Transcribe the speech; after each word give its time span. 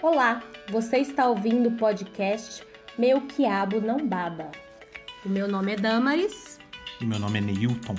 Olá, 0.00 0.40
você 0.70 0.98
está 0.98 1.28
ouvindo 1.28 1.70
o 1.70 1.76
podcast 1.76 2.64
Meu 2.96 3.26
Quiabo 3.26 3.80
Não 3.80 4.06
Baba. 4.06 4.52
O 5.26 5.28
meu 5.28 5.48
nome 5.48 5.72
é 5.72 5.76
Damaris. 5.76 6.60
E 7.00 7.04
meu 7.04 7.18
nome 7.18 7.38
é 7.38 7.40
Neilton. 7.40 7.96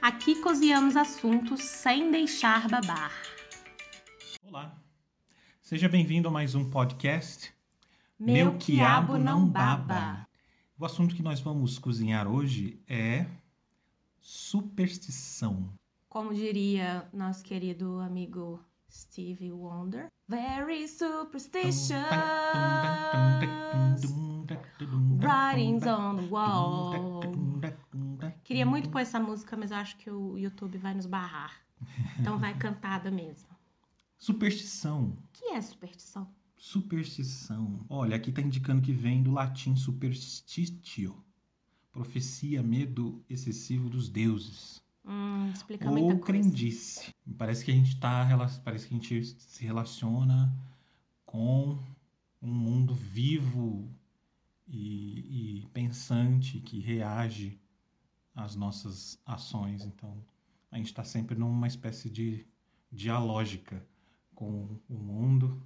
Aqui 0.00 0.40
cozinhamos 0.40 0.96
assuntos 0.96 1.62
sem 1.62 2.12
deixar 2.12 2.68
babar. 2.68 3.10
Olá, 4.46 4.80
seja 5.60 5.88
bem-vindo 5.88 6.28
a 6.28 6.30
mais 6.30 6.54
um 6.54 6.70
podcast 6.70 7.52
Meu, 8.16 8.56
Quiabo, 8.56 9.18
Não 9.18 9.48
Baba. 9.48 10.28
O 10.78 10.84
assunto 10.84 11.16
que 11.16 11.24
nós 11.24 11.40
vamos 11.40 11.76
cozinhar 11.76 12.28
hoje 12.28 12.80
é 12.86 13.26
superstição. 14.20 15.72
Como 16.08 16.32
diria 16.32 17.08
nosso 17.12 17.42
querido 17.42 17.98
amigo 17.98 18.64
Stevie 18.88 19.52
Wonder, 19.52 20.08
very 20.28 20.86
superstitious. 20.86 21.90
Writings 25.18 25.86
on 25.86 26.16
the 26.16 26.28
wall. 26.30 27.20
Queria 28.44 28.66
muito 28.66 28.90
pôr 28.90 29.00
essa 29.00 29.18
música, 29.18 29.56
mas 29.56 29.70
eu 29.70 29.76
acho 29.76 29.96
que 29.96 30.10
o 30.10 30.38
YouTube 30.38 30.78
vai 30.78 30.94
nos 30.94 31.06
barrar. 31.06 31.60
Então 32.18 32.38
vai 32.38 32.56
cantada 32.56 33.10
mesmo. 33.10 33.48
Superstição. 34.18 35.10
O 35.10 35.28
que 35.32 35.46
é 35.46 35.60
superstição? 35.60 36.28
Superstição. 36.56 37.84
Olha, 37.88 38.16
aqui 38.16 38.30
está 38.30 38.40
indicando 38.40 38.82
que 38.82 38.92
vem 38.92 39.22
do 39.22 39.30
latim 39.30 39.76
superstitio. 39.76 41.22
Profecia, 41.92 42.62
medo 42.62 43.24
excessivo 43.28 43.88
dos 43.88 44.08
deuses. 44.08 44.82
Hum, 45.06 45.50
explica 45.50 45.90
muita 45.90 46.14
Ou 46.14 46.20
coisa. 46.20 46.24
crendice. 46.40 47.14
Parece 47.38 47.64
que 47.64 47.70
a 47.70 47.74
gente 47.74 47.98
tá, 48.00 48.26
parece 48.64 48.88
que 48.88 48.94
a 48.94 48.98
gente 48.98 49.24
se 49.24 49.64
relaciona 49.64 50.52
com 51.24 51.78
um 52.42 52.52
mundo 52.52 52.94
vivo 52.94 53.88
e, 54.66 55.60
e 55.60 55.66
pensante 55.68 56.58
que 56.60 56.80
reage 56.80 57.60
às 58.34 58.56
nossas 58.56 59.18
ações. 59.24 59.84
Então, 59.84 60.22
a 60.70 60.76
gente 60.76 60.86
está 60.86 61.04
sempre 61.04 61.36
numa 61.38 61.66
espécie 61.66 62.10
de 62.10 62.46
dialógica 62.90 63.86
com 64.34 64.78
o 64.88 64.94
mundo 64.94 65.62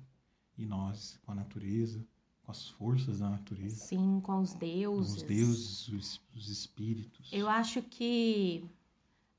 e 0.56 0.66
nós, 0.66 1.18
com 1.22 1.33
a 1.33 1.34
natureza, 1.34 2.06
com 2.42 2.52
as 2.52 2.68
forças 2.68 3.18
da 3.20 3.30
natureza, 3.30 3.77
Sim, 3.84 4.20
com 4.22 4.41
os 4.41 4.52
com 4.52 4.58
deuses. 4.58 5.16
os 5.16 5.22
deuses, 5.22 5.88
os, 5.88 6.20
os 6.34 6.48
espíritos. 6.48 7.30
Eu 7.33 7.48
acho 7.48 7.83
que. 7.83 8.64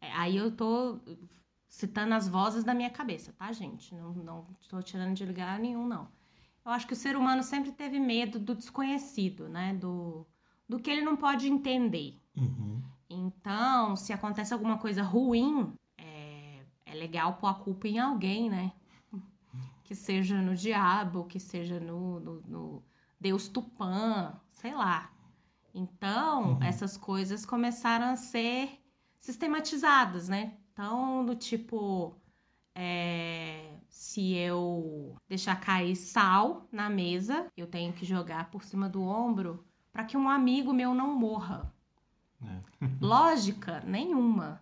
É, 0.02 0.11
Aí 0.13 0.35
eu 0.38 0.52
tô 0.55 0.99
citando 1.67 2.13
as 2.13 2.27
vozes 2.27 2.63
da 2.63 2.73
minha 2.73 2.89
cabeça, 2.89 3.33
tá, 3.33 3.52
gente? 3.53 3.95
Não, 3.95 4.11
não 4.13 4.47
tô 4.67 4.81
tirando 4.81 5.16
de 5.16 5.25
lugar 5.25 5.59
nenhum, 5.59 5.88
não. 5.88 6.09
Eu 6.66 6.71
acho 6.71 6.85
que 6.88 6.94
o 6.94 6.95
ser 6.97 7.16
humano 7.16 7.44
sempre 7.44 7.71
teve 7.71 7.99
medo 7.99 8.39
do 8.39 8.53
desconhecido, 8.55 9.47
né? 9.49 9.73
Do, 9.75 10.27
do 10.67 10.79
que 10.79 10.91
ele 10.91 11.02
não 11.02 11.16
pode 11.16 11.47
entender. 11.47 12.19
Uhum. 12.35 12.81
Então, 13.09 13.95
se 13.95 14.13
acontece 14.13 14.53
alguma 14.53 14.77
coisa 14.77 15.02
ruim, 15.03 15.73
é, 15.97 16.63
é 16.85 16.94
legal 16.94 17.35
pôr 17.35 17.47
a 17.47 17.53
culpa 17.53 17.88
em 17.88 17.99
alguém, 17.99 18.49
né? 18.49 18.72
Que 19.83 19.95
seja 19.95 20.41
no 20.41 20.55
diabo, 20.55 21.25
que 21.25 21.39
seja 21.39 21.79
no, 21.79 22.19
no- 22.19 22.41
no 22.47 22.83
Deus 23.19 23.47
Tupã, 23.49 24.39
sei 24.52 24.73
lá. 24.73 25.11
Então, 25.73 26.53
Uhum. 26.53 26.63
essas 26.63 26.97
coisas 26.97 27.45
começaram 27.45 28.07
a 28.07 28.16
ser 28.16 28.80
sistematizadas, 29.22 30.27
né? 30.27 30.58
Então, 30.73 31.23
do 31.23 31.36
tipo, 31.36 32.16
é, 32.75 33.78
se 33.88 34.33
eu 34.33 35.16
deixar 35.30 35.59
cair 35.59 35.95
sal 35.95 36.67
na 36.72 36.89
mesa, 36.89 37.47
eu 37.55 37.67
tenho 37.67 37.94
que 37.94 38.05
jogar 38.05 38.50
por 38.50 38.63
cima 38.63 38.89
do 38.89 39.02
ombro 39.03 39.63
para 39.94 40.03
que 40.03 40.17
um 40.17 40.28
amigo 40.28 40.73
meu 40.73 40.94
não 40.94 41.13
morra. 41.13 41.72
É. 42.41 42.62
Lógica 43.00 43.81
nenhuma. 43.81 44.62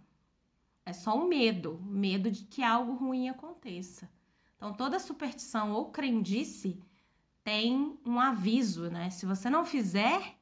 É 0.85 0.91
só 0.91 1.17
um 1.17 1.28
medo, 1.28 1.79
medo 1.83 2.29
de 2.29 2.44
que 2.44 2.63
algo 2.63 2.94
ruim 2.95 3.29
aconteça. 3.29 4.09
Então, 4.57 4.73
toda 4.73 5.00
superstição 5.00 5.72
ou 5.72 5.89
crendice 5.89 6.81
tem 7.44 7.97
um 8.06 8.19
aviso, 8.19 8.89
né? 8.89 9.09
Se 9.09 9.25
você 9.25 9.50
não 9.50 9.63
fizer, 9.63 10.35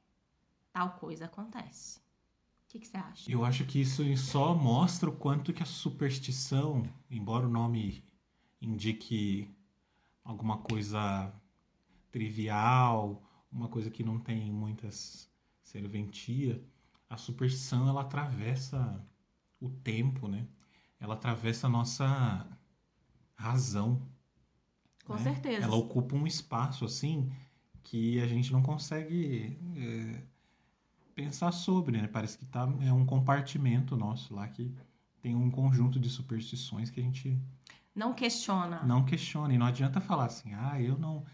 tal 0.73 0.91
coisa 0.91 1.25
acontece. 1.25 1.99
O 2.67 2.69
que, 2.69 2.79
que 2.79 2.87
você 2.87 2.97
acha? 2.97 3.31
Eu 3.31 3.45
acho 3.45 3.65
que 3.65 3.79
isso 3.79 4.03
só 4.17 4.53
mostra 4.53 5.09
o 5.09 5.15
quanto 5.15 5.53
que 5.53 5.63
a 5.63 5.65
superstição, 5.65 6.83
embora 7.09 7.47
o 7.47 7.49
nome 7.49 8.03
indique 8.61 9.49
alguma 10.21 10.57
coisa 10.57 11.33
trivial, 12.11 13.23
uma 13.49 13.69
coisa 13.69 13.89
que 13.89 14.03
não 14.03 14.19
tem 14.19 14.51
muitas 14.51 15.31
serventia, 15.63 16.61
a 17.09 17.15
superstição 17.15 17.87
ela 17.87 18.01
atravessa 18.01 19.01
o 19.61 19.69
tempo, 19.69 20.27
né? 20.27 20.45
Ela 20.99 21.13
atravessa 21.13 21.67
a 21.67 21.69
nossa 21.69 22.47
razão. 23.33 24.01
Com 25.05 25.13
né? 25.13 25.23
certeza. 25.23 25.63
Ela 25.63 25.75
ocupa 25.75 26.15
um 26.15 26.27
espaço 26.27 26.83
assim 26.83 27.31
que 27.83 28.19
a 28.19 28.27
gente 28.27 28.51
não 28.51 28.61
consegue 28.61 29.57
é, 29.77 30.21
pensar 31.17 31.51
sobre, 31.51 31.97
né? 31.99 32.07
Parece 32.07 32.37
que 32.37 32.45
tá, 32.45 32.69
é 32.81 32.93
um 32.93 33.03
compartimento 33.05 33.97
nosso 33.97 34.35
lá 34.35 34.47
que 34.47 34.71
tem 35.21 35.35
um 35.35 35.49
conjunto 35.49 35.99
de 35.99 36.09
superstições 36.09 36.91
que 36.91 36.99
a 36.99 37.03
gente 37.03 37.41
Não 37.95 38.13
questiona. 38.13 38.83
não 38.83 39.03
questiona. 39.03 39.53
E 39.53 39.57
não 39.57 39.65
adianta 39.65 39.99
falar 39.99 40.25
assim, 40.25 40.53
ah, 40.53 40.79
eu 40.79 40.97
não, 40.97 41.25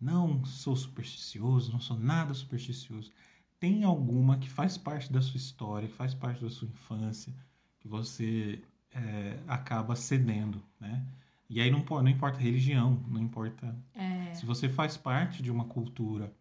não 0.00 0.44
sou 0.44 0.76
supersticioso, 0.76 1.72
não 1.72 1.80
sou 1.80 1.98
nada 1.98 2.32
supersticioso. 2.32 3.10
Tem 3.58 3.82
alguma 3.84 4.38
que 4.38 4.48
faz 4.48 4.78
parte 4.78 5.12
da 5.12 5.20
sua 5.20 5.36
história, 5.38 5.88
que 5.88 5.94
faz 5.94 6.14
parte 6.14 6.40
da 6.42 6.50
sua 6.50 6.68
infância, 6.68 7.32
que 7.80 7.88
você 7.88 8.62
é, 8.92 9.38
acaba 9.48 9.96
cedendo, 9.96 10.62
né? 10.80 11.04
E 11.50 11.60
aí 11.60 11.70
não, 11.70 11.84
não 11.84 12.08
importa 12.08 12.38
religião, 12.38 13.02
não 13.08 13.20
importa 13.20 13.76
É, 13.94 14.32
se 14.34 14.46
você 14.46 14.68
faz 14.68 14.96
parte 14.96 15.42
de 15.42 15.50
uma 15.50 15.64
cultura 15.64 16.32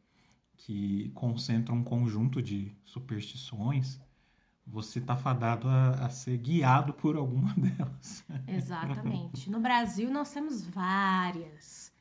que 0.66 1.10
concentra 1.16 1.74
um 1.74 1.84
conjunto 1.84 2.42
de 2.42 2.72
superstições, 2.86 4.00
você 4.66 5.00
está 5.00 5.18
fadado 5.18 5.68
a, 5.68 6.06
a 6.06 6.10
ser 6.10 6.38
guiado 6.38 6.94
por 6.94 7.16
alguma 7.16 7.54
delas. 7.58 8.24
exatamente. 8.48 9.50
No 9.50 9.60
Brasil, 9.60 10.12
nós 10.12 10.32
temos 10.32 10.64
várias. 10.64 11.92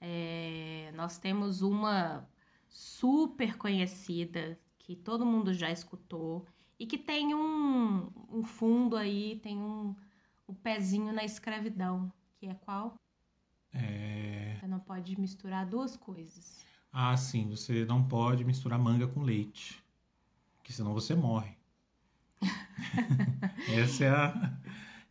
É, 0.00 0.92
nós 0.96 1.18
temos 1.18 1.62
uma 1.62 2.28
super 2.68 3.56
conhecida 3.56 4.58
que 4.78 4.96
todo 4.96 5.24
mundo 5.24 5.54
já 5.54 5.70
escutou 5.70 6.46
e 6.78 6.86
que 6.86 6.98
tem 6.98 7.34
um, 7.34 8.10
um 8.28 8.42
fundo 8.42 8.96
aí, 8.96 9.38
tem 9.40 9.58
um, 9.58 9.94
um 10.48 10.54
pezinho 10.54 11.12
na 11.12 11.22
escravidão, 11.22 12.12
que 12.38 12.46
é 12.46 12.54
qual? 12.54 12.94
É... 13.72 14.56
Você 14.58 14.66
não 14.66 14.80
pode 14.80 15.20
misturar 15.20 15.64
duas 15.64 15.96
coisas. 15.96 16.69
Ah, 16.92 17.16
sim, 17.16 17.48
você 17.48 17.84
não 17.84 18.06
pode 18.06 18.44
misturar 18.44 18.78
manga 18.78 19.08
com 19.08 19.22
leite, 19.22 19.82
porque 20.58 20.72
senão 20.72 20.94
você 20.94 21.14
morre. 21.14 21.56
Esse 23.66 24.04
é, 24.04 24.10
a, 24.10 24.58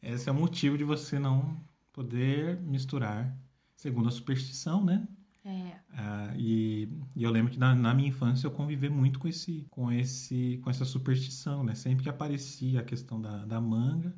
esse 0.02 0.30
é 0.30 0.32
o 0.32 0.36
motivo 0.36 0.78
de 0.78 0.84
você 0.84 1.20
não 1.20 1.60
poder 1.94 2.60
misturar, 2.62 3.36
segundo 3.76 4.10
a 4.10 4.12
superstição, 4.12 4.84
né? 4.84 5.08
É, 5.44 5.80
Ah, 5.94 6.34
e, 6.38 6.90
e 7.16 7.24
eu 7.24 7.32
lembro 7.32 7.52
que 7.52 7.60
na, 7.60 7.76
na 7.76 7.94
minha 7.94 8.10
infância 8.10 8.48
eu 8.48 8.52
convivi 8.52 8.90
muito 8.90 9.20
com 9.20 9.28
esse, 9.28 9.66
com 9.72 9.92
esse, 9.92 10.60
com 10.64 10.70
essa 10.70 10.86
superstição, 10.86 11.64
né? 11.64 11.76
Sempre 11.76 12.04
que 12.04 12.10
aparecia 12.10 12.82
a 12.82 12.84
questão 12.84 13.22
da, 13.22 13.46
da 13.46 13.62
manga 13.62 14.16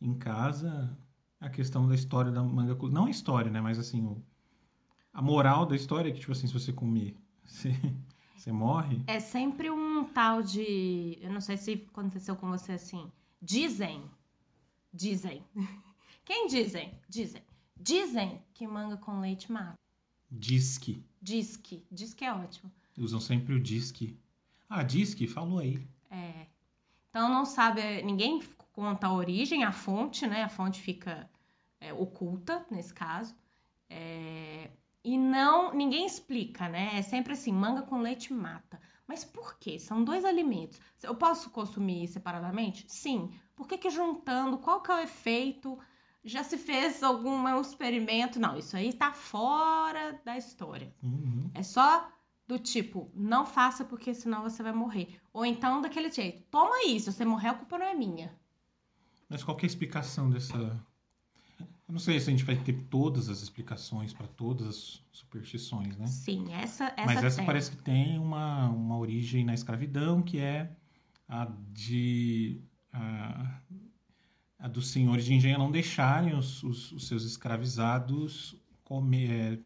em 0.00 0.14
casa, 0.14 0.96
a 1.40 1.50
questão 1.50 1.88
da 1.88 1.94
história 1.94 2.32
da 2.32 2.42
manga, 2.42 2.76
não 2.90 3.06
a 3.06 3.10
história, 3.10 3.50
né? 3.50 3.60
Mas 3.60 3.78
assim, 3.78 4.04
o, 4.04 4.22
a 5.16 5.22
moral 5.22 5.64
da 5.64 5.74
história 5.74 6.10
é 6.10 6.12
que 6.12 6.20
tipo 6.20 6.32
assim, 6.32 6.46
se 6.46 6.52
você 6.52 6.70
comer, 6.74 7.16
você, 7.42 7.74
você 8.36 8.52
morre. 8.52 9.02
é 9.06 9.18
sempre 9.18 9.70
um 9.70 10.04
tal 10.04 10.42
de. 10.42 11.16
Eu 11.22 11.32
não 11.32 11.40
sei 11.40 11.56
se 11.56 11.86
aconteceu 11.90 12.36
com 12.36 12.50
você 12.50 12.72
assim. 12.72 13.10
Dizem. 13.40 14.02
Dizem. 14.92 15.42
Quem 16.22 16.46
dizem? 16.48 16.92
Dizem. 17.08 17.42
Dizem 17.80 18.42
que 18.52 18.66
manga 18.66 18.98
com 18.98 19.20
leite 19.20 19.50
mata. 19.50 19.78
Disque. 20.30 21.02
Diz 21.22 21.56
que. 21.56 21.82
Diz 21.90 22.12
que 22.12 22.24
é 22.24 22.32
ótimo. 22.34 22.70
Usam 22.98 23.20
sempre 23.20 23.54
o 23.54 23.60
disque. 23.60 24.18
Ah, 24.68 24.82
disque, 24.82 25.26
falou 25.26 25.60
aí. 25.60 25.82
É. 26.10 26.46
Então 27.08 27.30
não 27.30 27.46
sabe, 27.46 28.02
ninguém 28.02 28.42
conta 28.74 29.06
a 29.06 29.14
origem, 29.14 29.64
a 29.64 29.72
fonte, 29.72 30.26
né? 30.26 30.42
A 30.42 30.48
fonte 30.50 30.78
fica 30.78 31.26
é, 31.80 31.90
oculta 31.94 32.66
nesse 32.70 32.92
caso. 32.92 33.34
É, 33.88 34.70
e 35.06 35.16
não, 35.16 35.72
ninguém 35.72 36.04
explica, 36.04 36.68
né? 36.68 36.90
É 36.94 37.00
sempre 37.00 37.34
assim, 37.34 37.52
manga 37.52 37.82
com 37.82 38.00
leite 38.00 38.32
mata. 38.32 38.80
Mas 39.06 39.24
por 39.24 39.56
quê? 39.56 39.78
São 39.78 40.02
dois 40.02 40.24
alimentos. 40.24 40.80
Eu 41.00 41.14
posso 41.14 41.48
consumir 41.50 42.08
separadamente? 42.08 42.84
Sim. 42.88 43.30
Por 43.54 43.68
que, 43.68 43.78
que 43.78 43.88
juntando? 43.88 44.58
Qual 44.58 44.80
que 44.80 44.90
é 44.90 44.96
o 44.96 44.98
efeito 44.98 45.78
já 46.24 46.42
se 46.42 46.58
fez 46.58 47.04
algum 47.04 47.48
experimento. 47.60 48.40
Não, 48.40 48.58
isso 48.58 48.76
aí 48.76 48.92
tá 48.92 49.12
fora 49.12 50.20
da 50.24 50.36
história. 50.36 50.92
Uhum. 51.00 51.48
É 51.54 51.62
só 51.62 52.10
do 52.48 52.58
tipo, 52.58 53.08
não 53.14 53.46
faça 53.46 53.84
porque 53.84 54.12
senão 54.12 54.42
você 54.42 54.60
vai 54.60 54.72
morrer. 54.72 55.20
Ou 55.32 55.46
então 55.46 55.80
daquele 55.80 56.10
jeito, 56.10 56.42
toma 56.50 56.84
isso, 56.84 57.12
se 57.12 57.18
você 57.18 57.24
morrer 57.24 57.50
a 57.50 57.54
culpa 57.54 57.78
não 57.78 57.86
é 57.86 57.94
minha. 57.94 58.36
Mas 59.28 59.44
qual 59.44 59.56
que 59.56 59.64
é 59.64 59.68
a 59.68 59.70
explicação 59.70 60.28
dessa. 60.28 60.84
Eu 61.88 61.92
não 61.92 62.00
sei 62.00 62.18
se 62.18 62.28
a 62.28 62.32
gente 62.32 62.44
vai 62.44 62.56
ter 62.56 62.72
todas 62.90 63.28
as 63.28 63.42
explicações 63.42 64.12
para 64.12 64.26
todas 64.26 64.66
as 64.66 65.02
superstições, 65.12 65.96
né? 65.96 66.06
Sim, 66.06 66.52
essa 66.52 66.92
essa 66.96 67.06
Mas 67.06 67.22
essa 67.22 67.36
tem. 67.36 67.46
parece 67.46 67.70
que 67.70 67.76
tem 67.76 68.18
uma, 68.18 68.68
uma 68.68 68.98
origem 68.98 69.44
na 69.44 69.54
escravidão, 69.54 70.20
que 70.20 70.38
é 70.38 70.70
a 71.28 71.48
de. 71.72 72.60
A, 72.92 73.60
a 74.58 74.68
dos 74.68 74.88
senhores 74.88 75.24
de 75.24 75.34
engenho 75.34 75.58
não 75.58 75.70
deixarem 75.70 76.34
os, 76.34 76.62
os, 76.62 76.90
os 76.92 77.06
seus 77.06 77.24
escravizados 77.24 78.56
comer, 78.82 79.30
é, 79.30 79.58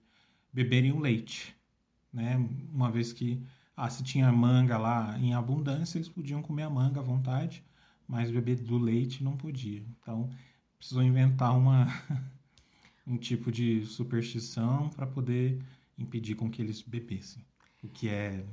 beberem 0.52 0.92
o 0.92 0.98
leite, 0.98 1.56
né? 2.12 2.36
Uma 2.72 2.90
vez 2.90 3.12
que 3.14 3.42
ah, 3.74 3.88
se 3.88 4.02
tinha 4.02 4.30
manga 4.30 4.76
lá 4.76 5.18
em 5.18 5.32
abundância, 5.32 5.96
eles 5.96 6.08
podiam 6.08 6.42
comer 6.42 6.64
a 6.64 6.70
manga 6.70 7.00
à 7.00 7.02
vontade, 7.02 7.64
mas 8.06 8.30
beber 8.30 8.56
do 8.56 8.76
leite 8.76 9.24
não 9.24 9.38
podia. 9.38 9.82
Então, 10.00 10.28
precisou 10.80 11.02
inventar 11.02 11.56
uma 11.56 11.86
um 13.06 13.16
tipo 13.16 13.52
de 13.52 13.84
superstição 13.86 14.88
para 14.88 15.06
poder 15.06 15.62
impedir 15.98 16.34
com 16.34 16.50
que 16.50 16.62
eles 16.62 16.80
bebessem, 16.80 17.44
o 17.82 17.88
que 17.88 18.08
é 18.08 18.44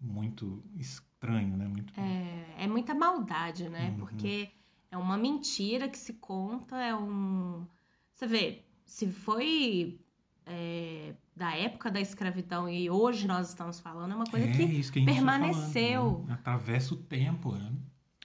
muito 0.00 0.62
estranho, 0.76 1.56
né? 1.56 1.66
Muito 1.66 1.92
É, 1.98 2.64
é 2.64 2.66
muita 2.66 2.94
maldade, 2.94 3.68
né? 3.68 3.90
Uhum. 3.90 3.98
Porque 3.98 4.50
é 4.90 4.96
uma 4.96 5.16
mentira 5.16 5.88
que 5.88 5.98
se 5.98 6.14
conta, 6.14 6.76
é 6.76 6.94
um. 6.94 7.66
Você 8.12 8.26
vê, 8.26 8.64
se 8.84 9.10
foi 9.10 10.00
é, 10.46 11.14
da 11.36 11.56
época 11.56 11.90
da 11.90 12.00
escravidão 12.00 12.68
e 12.68 12.90
hoje 12.90 13.26
nós 13.26 13.48
estamos 13.48 13.78
falando, 13.78 14.12
é 14.12 14.16
uma 14.16 14.26
coisa 14.26 14.46
é 14.46 14.50
que 14.50 14.56
que 14.58 14.64
a 14.64 14.66
gente 14.66 14.90
tá 14.90 15.04
permaneceu. 15.04 16.02
falando, 16.02 16.26
né? 16.26 16.34
Atravessa 16.34 16.94
o 16.94 16.96
tempo, 16.96 17.52
né? 17.54 17.72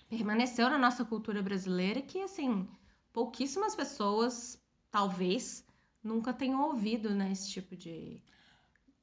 permaneceu 0.10 0.70
na 0.70 0.78
nossa 0.78 1.04
cultura 1.04 1.42
brasileira 1.42 2.00
que, 2.02 2.20
assim, 2.20 2.68
pouquíssimas 3.14 3.76
pessoas, 3.76 4.60
talvez, 4.92 5.64
nunca 6.04 6.34
tenham 6.34 6.62
ouvido, 6.64 7.14
né, 7.14 7.32
esse 7.32 7.50
tipo 7.50 7.76
de. 7.76 8.22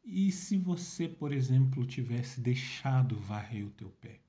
E 0.04 0.32
se 0.32 0.58
você, 0.58 1.08
por 1.08 1.32
exemplo, 1.32 1.86
tivesse 1.86 2.40
deixado 2.40 3.16
varrer 3.20 3.66
o 3.66 3.70
teu 3.70 3.90
pé, 4.00 4.20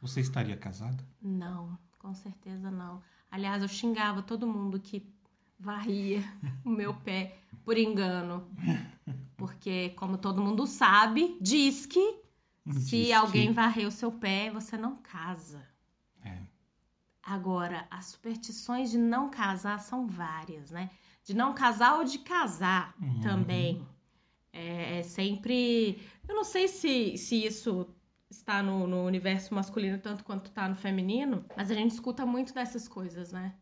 você 0.00 0.20
estaria 0.20 0.56
casada? 0.56 1.06
Não, 1.20 1.78
com 1.98 2.12
certeza 2.14 2.70
não. 2.70 3.02
Aliás, 3.30 3.62
eu 3.62 3.68
xingava 3.68 4.22
todo 4.22 4.46
mundo 4.46 4.80
que 4.80 5.06
varria 5.58 6.22
o 6.64 6.70
meu 6.70 6.92
pé 6.94 7.38
por 7.64 7.78
engano. 7.78 8.50
Porque, 9.36 9.90
como 9.90 10.18
todo 10.18 10.42
mundo 10.42 10.66
sabe, 10.66 11.36
diz 11.40 11.86
que 11.86 12.20
Diz 12.64 12.84
se 12.88 12.96
que- 13.06 13.12
alguém 13.12 13.50
varrer 13.52 13.86
o 13.86 13.90
seu 13.90 14.10
pé, 14.12 14.50
você 14.50 14.76
não 14.76 14.96
casa. 14.96 15.66
Agora, 17.22 17.86
as 17.90 18.06
superstições 18.06 18.90
de 18.90 18.98
não 18.98 19.30
casar 19.30 19.78
são 19.80 20.06
várias, 20.06 20.70
né? 20.70 20.90
De 21.24 21.34
não 21.34 21.54
casar 21.54 21.98
ou 21.98 22.04
de 22.04 22.18
casar 22.18 22.94
Uhum. 23.00 23.20
também. 23.20 23.86
É, 24.52 24.98
é 24.98 25.02
sempre. 25.02 26.00
Eu 26.28 26.34
não 26.34 26.44
sei 26.44 26.66
se, 26.68 27.16
se 27.16 27.44
isso 27.44 27.86
está 28.28 28.62
no, 28.62 28.86
no 28.86 29.04
universo 29.04 29.54
masculino 29.54 29.98
tanto 29.98 30.24
quanto 30.24 30.46
está 30.46 30.68
no 30.68 30.74
feminino, 30.74 31.44
mas 31.56 31.70
a 31.70 31.74
gente 31.74 31.92
escuta 31.92 32.26
muito 32.26 32.52
dessas 32.52 32.88
coisas, 32.88 33.32
né? 33.32 33.54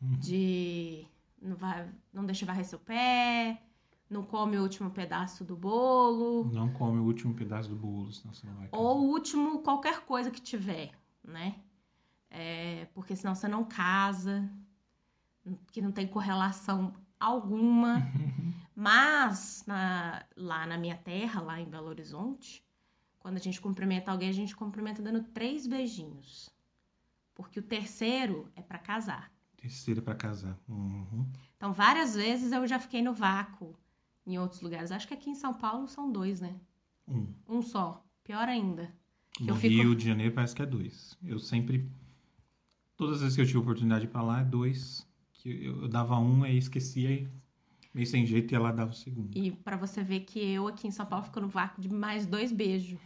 Uhum. 0.00 0.12
De 0.18 1.06
não, 1.40 1.56
vai, 1.56 1.88
não 2.12 2.24
deixa 2.24 2.46
varrer 2.46 2.64
seu 2.64 2.78
pé, 2.78 3.60
não 4.08 4.22
come 4.24 4.56
o 4.56 4.62
último 4.62 4.90
pedaço 4.90 5.44
do 5.44 5.56
bolo, 5.56 6.44
Não 6.52 6.72
come 6.72 6.98
o 7.00 7.04
último 7.04 7.34
pedaço 7.34 7.68
do 7.68 7.76
bolo, 7.76 8.10
senão 8.12 8.32
você 8.32 8.46
não 8.46 8.54
vai 8.54 8.68
casar. 8.68 8.82
ou 8.82 9.00
o 9.00 9.08
último 9.10 9.58
qualquer 9.60 10.00
coisa 10.06 10.30
que 10.30 10.40
tiver, 10.40 10.90
né? 11.22 11.56
É, 12.36 12.86
porque 12.94 13.14
senão 13.14 13.32
você 13.34 13.46
não 13.46 13.64
casa, 13.64 14.50
que 15.70 15.80
não 15.80 15.92
tem 15.92 16.06
correlação 16.06 16.92
alguma. 17.18 18.02
Mas 18.74 19.62
na- 19.68 20.24
lá 20.36 20.66
na 20.66 20.76
minha 20.76 20.96
terra, 20.96 21.40
lá 21.40 21.60
em 21.60 21.64
Belo 21.68 21.86
Horizonte, 21.86 22.64
quando 23.20 23.36
a 23.36 23.40
gente 23.40 23.60
cumprimenta 23.60 24.10
alguém, 24.10 24.28
a 24.28 24.32
gente 24.32 24.54
cumprimenta 24.56 25.00
dando 25.00 25.22
três 25.22 25.64
beijinhos. 25.66 26.50
Porque 27.36 27.60
o 27.60 27.62
terceiro 27.62 28.50
é 28.56 28.62
pra 28.62 28.78
casar. 28.78 29.30
Terceira 29.56 30.02
para 30.02 30.14
casar. 30.16 30.58
Uhum. 30.68 31.26
Então, 31.56 31.72
várias 31.72 32.14
vezes 32.16 32.50
eu 32.52 32.66
já 32.66 32.78
fiquei 32.80 33.00
no 33.00 33.14
vácuo 33.14 33.76
em 34.26 34.38
outros 34.38 34.60
lugares. 34.60 34.90
Acho 34.90 35.06
que 35.06 35.14
aqui 35.14 35.30
em 35.30 35.34
São 35.36 35.54
Paulo 35.54 35.86
são 35.86 36.10
dois, 36.10 36.40
né? 36.40 36.54
Um. 37.06 37.32
Um 37.48 37.62
só. 37.62 38.04
Pior 38.24 38.48
ainda. 38.48 38.92
No 39.40 39.50
Eu 39.50 39.56
fico- 39.56 39.72
Rio 39.82 39.94
de 39.94 40.04
Janeiro 40.04 40.34
parece 40.34 40.54
que 40.54 40.62
é 40.62 40.66
dois. 40.66 41.16
Eu 41.22 41.38
sempre. 41.38 41.88
Todas 43.04 43.16
as 43.18 43.22
vezes 43.22 43.36
que 43.36 43.42
eu 43.42 43.46
tive 43.46 43.58
oportunidade 43.58 44.06
pra 44.06 44.22
lá, 44.22 44.40
é 44.40 44.44
dois. 44.44 45.06
Que 45.34 45.66
eu, 45.66 45.82
eu 45.82 45.88
dava 45.88 46.18
um 46.18 46.46
e 46.46 46.56
esquecia 46.56 47.10
e 47.10 47.28
meio 47.92 48.06
sem 48.06 48.24
jeito 48.24 48.52
ia 48.52 48.58
lá 48.58 48.72
dar 48.72 48.86
o 48.86 48.94
segundo. 48.94 49.36
E 49.36 49.50
pra 49.50 49.76
você 49.76 50.02
ver 50.02 50.20
que 50.20 50.38
eu 50.38 50.66
aqui 50.66 50.88
em 50.88 50.90
São 50.90 51.04
Paulo 51.04 51.26
fico 51.26 51.38
no 51.38 51.48
vácuo 51.48 51.82
de 51.82 51.88
mais 51.90 52.24
dois 52.24 52.50
beijos. 52.50 52.98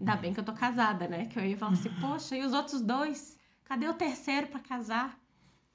Ainda 0.00 0.16
bem 0.16 0.34
que 0.34 0.40
eu 0.40 0.44
tô 0.44 0.52
casada, 0.52 1.06
né? 1.06 1.26
Que 1.26 1.38
eu 1.38 1.46
ia 1.46 1.56
falar 1.56 1.72
assim, 1.74 1.88
poxa, 2.00 2.36
e 2.36 2.44
os 2.44 2.52
outros 2.52 2.80
dois? 2.80 3.38
Cadê 3.62 3.86
o 3.86 3.94
terceiro 3.94 4.48
pra 4.48 4.58
casar? 4.58 5.16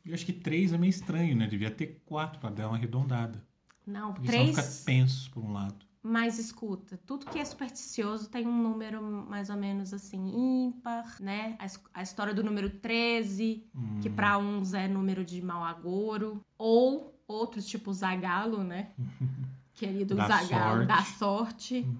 Eu 0.05 0.13
acho 0.13 0.25
que 0.25 0.33
três 0.33 0.73
é 0.73 0.77
meio 0.77 0.89
estranho, 0.89 1.33
né? 1.33 1.47
Devia 1.47 1.71
ter 1.71 2.01
quatro 2.05 2.41
pra 2.41 2.49
dar 2.49 2.67
uma 2.67 2.75
arredondada. 2.75 3.41
Não, 3.87 4.13
Porque 4.13 4.29
senão 4.29 4.51
três. 4.51 4.79
fica 4.79 4.85
tenso 4.85 5.31
por 5.31 5.41
um 5.41 5.53
lado. 5.53 5.85
Mas 6.05 6.37
escuta, 6.37 6.99
tudo 7.05 7.25
que 7.27 7.39
é 7.39 7.45
supersticioso 7.45 8.29
tem 8.29 8.45
um 8.45 8.61
número 8.61 9.01
mais 9.01 9.49
ou 9.49 9.55
menos 9.55 9.93
assim, 9.93 10.19
ímpar, 10.67 11.15
né? 11.21 11.57
A, 11.57 11.99
a 11.99 12.03
história 12.03 12.33
do 12.33 12.43
número 12.43 12.69
13, 12.69 13.65
Hum, 13.73 13.99
que 14.01 14.09
pra 14.09 14.37
uns 14.37 14.73
é 14.73 14.85
número 14.85 15.23
de 15.23 15.41
mau 15.41 15.63
agouro. 15.63 16.41
Ou 16.57 17.17
outros, 17.25 17.65
tipo 17.65 17.93
Zagalo, 17.93 18.63
né? 18.65 18.91
Querido 19.75 20.13
Da 20.15 20.27
Zagalo, 20.27 20.75
sorte. 20.75 20.87
da 20.87 21.01
sorte. 21.03 21.85
Hum. 21.87 21.97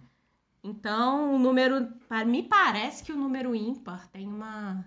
Então, 0.65 1.35
o 1.35 1.39
número. 1.39 1.87
Me 2.27 2.43
parece 2.43 3.03
que 3.05 3.11
o 3.11 3.17
número 3.17 3.55
ímpar 3.55 4.07
tem 4.09 4.27
uma, 4.27 4.85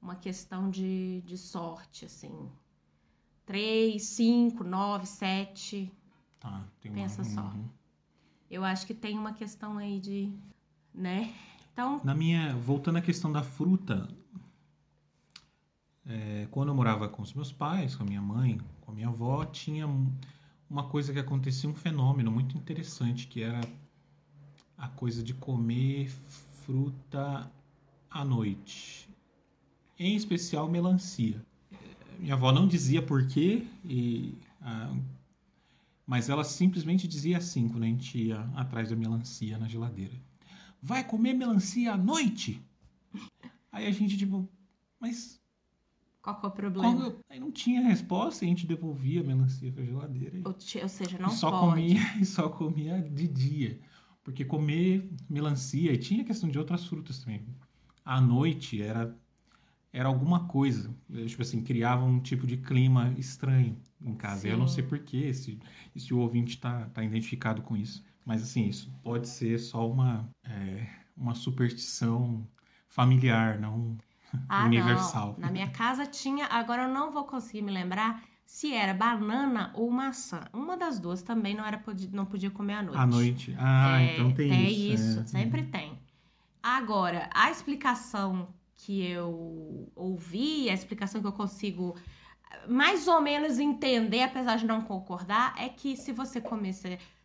uma 0.00 0.14
questão 0.14 0.70
de, 0.70 1.22
de 1.22 1.36
sorte, 1.36 2.04
assim. 2.04 2.48
3, 3.46 4.00
5, 4.02 4.62
9, 4.64 5.06
7. 5.06 5.92
Tá, 6.40 6.64
tem 6.80 6.90
uma, 6.92 7.00
Pensa 7.02 7.24
só. 7.24 7.42
uhum. 7.42 7.68
Eu 8.50 8.64
acho 8.64 8.86
que 8.86 8.94
tem 8.94 9.18
uma 9.18 9.32
questão 9.32 9.78
aí 9.78 9.98
de. 9.98 10.32
né? 10.94 11.32
Então, 11.72 12.00
Na 12.04 12.14
minha, 12.14 12.54
voltando 12.56 12.98
à 12.98 13.00
questão 13.00 13.32
da 13.32 13.42
fruta, 13.42 14.08
é, 16.06 16.46
quando 16.50 16.68
eu 16.68 16.74
morava 16.74 17.08
com 17.08 17.22
os 17.22 17.32
meus 17.32 17.50
pais, 17.50 17.96
com 17.96 18.02
a 18.04 18.06
minha 18.06 18.22
mãe, 18.22 18.60
com 18.82 18.92
a 18.92 18.94
minha 18.94 19.08
avó, 19.08 19.44
tinha 19.44 19.86
um- 19.86 20.12
uma 20.70 20.84
coisa 20.84 21.12
que 21.12 21.18
acontecia, 21.18 21.68
um 21.68 21.74
fenômeno 21.74 22.30
muito 22.30 22.56
interessante, 22.56 23.26
que 23.26 23.42
era 23.42 23.60
a 24.78 24.88
coisa 24.88 25.22
de 25.22 25.34
comer 25.34 26.10
fruta 26.64 27.50
à 28.10 28.24
noite, 28.24 29.08
em 29.98 30.14
especial 30.14 30.68
melancia. 30.68 31.44
Minha 32.18 32.34
avó 32.34 32.52
não 32.52 32.68
dizia 32.68 33.02
por 33.02 33.26
quê, 33.26 33.66
e, 33.84 34.34
ah, 34.62 34.94
mas 36.06 36.28
ela 36.28 36.44
simplesmente 36.44 37.08
dizia 37.08 37.38
assim 37.38 37.68
quando 37.68 37.84
a 37.84 37.86
gente 37.86 38.18
ia 38.18 38.40
atrás 38.54 38.90
da 38.90 38.96
melancia 38.96 39.58
na 39.58 39.68
geladeira 39.68 40.14
vai 40.84 41.02
comer 41.02 41.32
melancia 41.32 41.94
à 41.94 41.96
noite? 41.96 42.62
Aí 43.72 43.86
a 43.86 43.90
gente, 43.90 44.18
tipo, 44.18 44.46
mas 45.00 45.40
qual 46.20 46.38
que 46.38 46.44
é 46.44 46.48
o 46.48 46.52
problema? 46.52 47.16
aí 47.28 47.40
não 47.40 47.50
tinha 47.50 47.80
resposta 47.80 48.44
e 48.44 48.46
a 48.46 48.50
gente 48.50 48.66
devolvia 48.66 49.22
a 49.22 49.24
melancia 49.24 49.72
pra 49.72 49.82
geladeira 49.84 50.36
Ou, 50.44 50.52
ou 50.52 50.88
seja, 50.88 51.18
não 51.18 51.30
e 51.30 51.32
só 51.32 51.50
pode. 51.50 51.70
comia 51.70 52.00
e 52.20 52.24
só 52.26 52.48
comia 52.50 53.00
de 53.00 53.26
dia. 53.26 53.80
Porque 54.22 54.44
comer 54.44 55.10
melancia 55.28 55.92
e 55.92 55.98
tinha 55.98 56.24
questão 56.24 56.50
de 56.50 56.58
outras 56.58 56.84
frutas 56.86 57.18
também. 57.18 57.44
À 58.04 58.20
noite 58.20 58.80
era 58.80 59.16
era 59.92 60.08
alguma 60.08 60.48
coisa, 60.48 60.92
tipo 61.28 61.40
assim, 61.40 61.62
criava 61.62 62.04
um 62.04 62.18
tipo 62.18 62.48
de 62.48 62.56
clima 62.56 63.14
estranho 63.16 63.76
em 64.04 64.14
casa. 64.14 64.48
Eu 64.48 64.56
não 64.58 64.66
Sim. 64.68 64.74
sei 64.74 64.84
porquê, 64.84 65.32
se, 65.34 65.58
se 65.96 66.14
o 66.14 66.18
ouvinte 66.18 66.58
tá, 66.58 66.86
tá 66.92 67.02
identificado 67.02 67.62
com 67.62 67.76
isso. 67.76 68.04
Mas 68.24 68.42
assim, 68.42 68.66
isso 68.68 68.90
pode 69.02 69.28
ser 69.28 69.58
só 69.58 69.88
uma, 69.88 70.28
é, 70.44 70.86
uma 71.16 71.34
superstição 71.34 72.46
familiar, 72.88 73.58
não 73.58 73.96
Ah, 74.48 74.64
universal. 74.66 75.32
não. 75.32 75.46
Na 75.46 75.50
minha 75.50 75.68
casa 75.70 76.06
tinha. 76.06 76.46
Agora 76.46 76.84
eu 76.84 76.88
não 76.88 77.10
vou 77.10 77.24
conseguir 77.24 77.62
me 77.62 77.72
lembrar 77.72 78.22
se 78.46 78.72
era 78.72 78.94
banana 78.94 79.72
ou 79.74 79.90
maçã. 79.90 80.44
Uma 80.52 80.76
das 80.76 80.98
duas 80.98 81.22
também 81.22 81.54
não 81.54 81.64
era 81.64 81.82
não 82.12 82.24
podia 82.24 82.50
comer 82.50 82.74
à 82.74 82.82
noite. 82.82 82.98
à 82.98 83.06
noite. 83.06 83.54
Ah, 83.58 84.00
É, 84.00 84.12
então 84.12 84.32
tem, 84.32 84.92
isso. 84.92 85.20
é. 85.20 85.26
sempre 85.26 85.64
tem. 85.64 85.98
Agora, 86.62 87.28
a 87.34 87.50
explicação 87.50 88.48
que 88.74 89.02
eu 89.02 89.90
ouvi, 89.94 90.68
a 90.70 90.74
explicação 90.74 91.20
que 91.20 91.26
eu 91.26 91.32
consigo 91.32 91.94
mais 92.68 93.08
ou 93.08 93.20
menos 93.20 93.58
entender, 93.58 94.22
apesar 94.22 94.56
de 94.56 94.66
não 94.66 94.80
concordar, 94.82 95.54
é 95.58 95.68
que 95.68 95.96
se 95.96 96.12
você 96.12 96.40
comer 96.40 96.74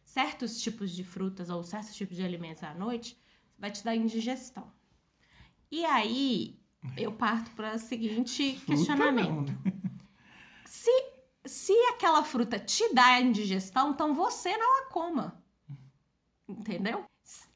certos 0.04 0.62
tipos 0.62 0.92
de 0.92 1.04
frutas 1.04 1.50
ou 1.50 1.64
certos 1.64 1.96
tipos 1.96 2.16
de 2.16 2.24
alimentos 2.24 2.64
à 2.64 2.74
noite, 2.74 3.18
vai 3.58 3.72
te 3.72 3.84
dar 3.84 3.96
indigestão. 3.96 4.72
E 5.72 5.86
aí 5.86 6.60
eu 6.98 7.12
parto 7.12 7.52
para 7.52 7.76
o 7.76 7.80
seguinte 7.80 8.56
Fruta 8.56 8.66
questionamento. 8.66 9.30
não, 9.30 9.42
né? 9.44 9.74
Se, 10.66 10.92
se 11.46 11.74
aquela 11.90 12.24
fruta 12.24 12.60
te 12.60 12.94
dá 12.94 13.20
indigestão, 13.20 13.92
então 13.92 14.14
você 14.14 14.56
não 14.56 14.84
a 14.84 14.86
coma. 14.92 15.44
Entendeu? 16.48 17.06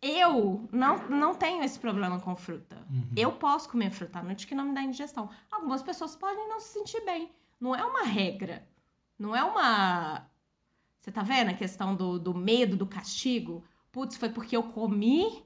Eu 0.01 0.67
não, 0.71 1.09
não 1.09 1.35
tenho 1.35 1.63
esse 1.63 1.79
problema 1.79 2.19
com 2.19 2.35
fruta. 2.35 2.75
Uhum. 2.89 3.11
Eu 3.15 3.31
posso 3.31 3.69
comer 3.69 3.91
fruta 3.91 4.19
à 4.19 4.23
noite 4.23 4.45
que 4.45 4.53
não 4.53 4.65
me 4.65 4.73
dá 4.73 4.83
indigestão. 4.83 5.29
Algumas 5.51 5.81
pessoas 5.81 6.15
podem 6.15 6.47
não 6.49 6.59
se 6.59 6.73
sentir 6.73 7.03
bem. 7.05 7.31
Não 7.63 7.73
é 7.73 7.85
uma 7.85 8.03
regra. 8.03 8.67
Não 9.17 9.33
é 9.33 9.41
uma. 9.41 10.25
Você 10.99 11.13
tá 11.13 11.23
vendo 11.23 11.49
a 11.51 11.53
questão 11.53 11.95
do, 11.95 12.19
do 12.19 12.33
medo, 12.33 12.75
do 12.75 12.85
castigo? 12.85 13.63
Putz, 13.89 14.17
foi 14.17 14.27
porque 14.27 14.57
eu 14.57 14.63
comi 14.63 15.45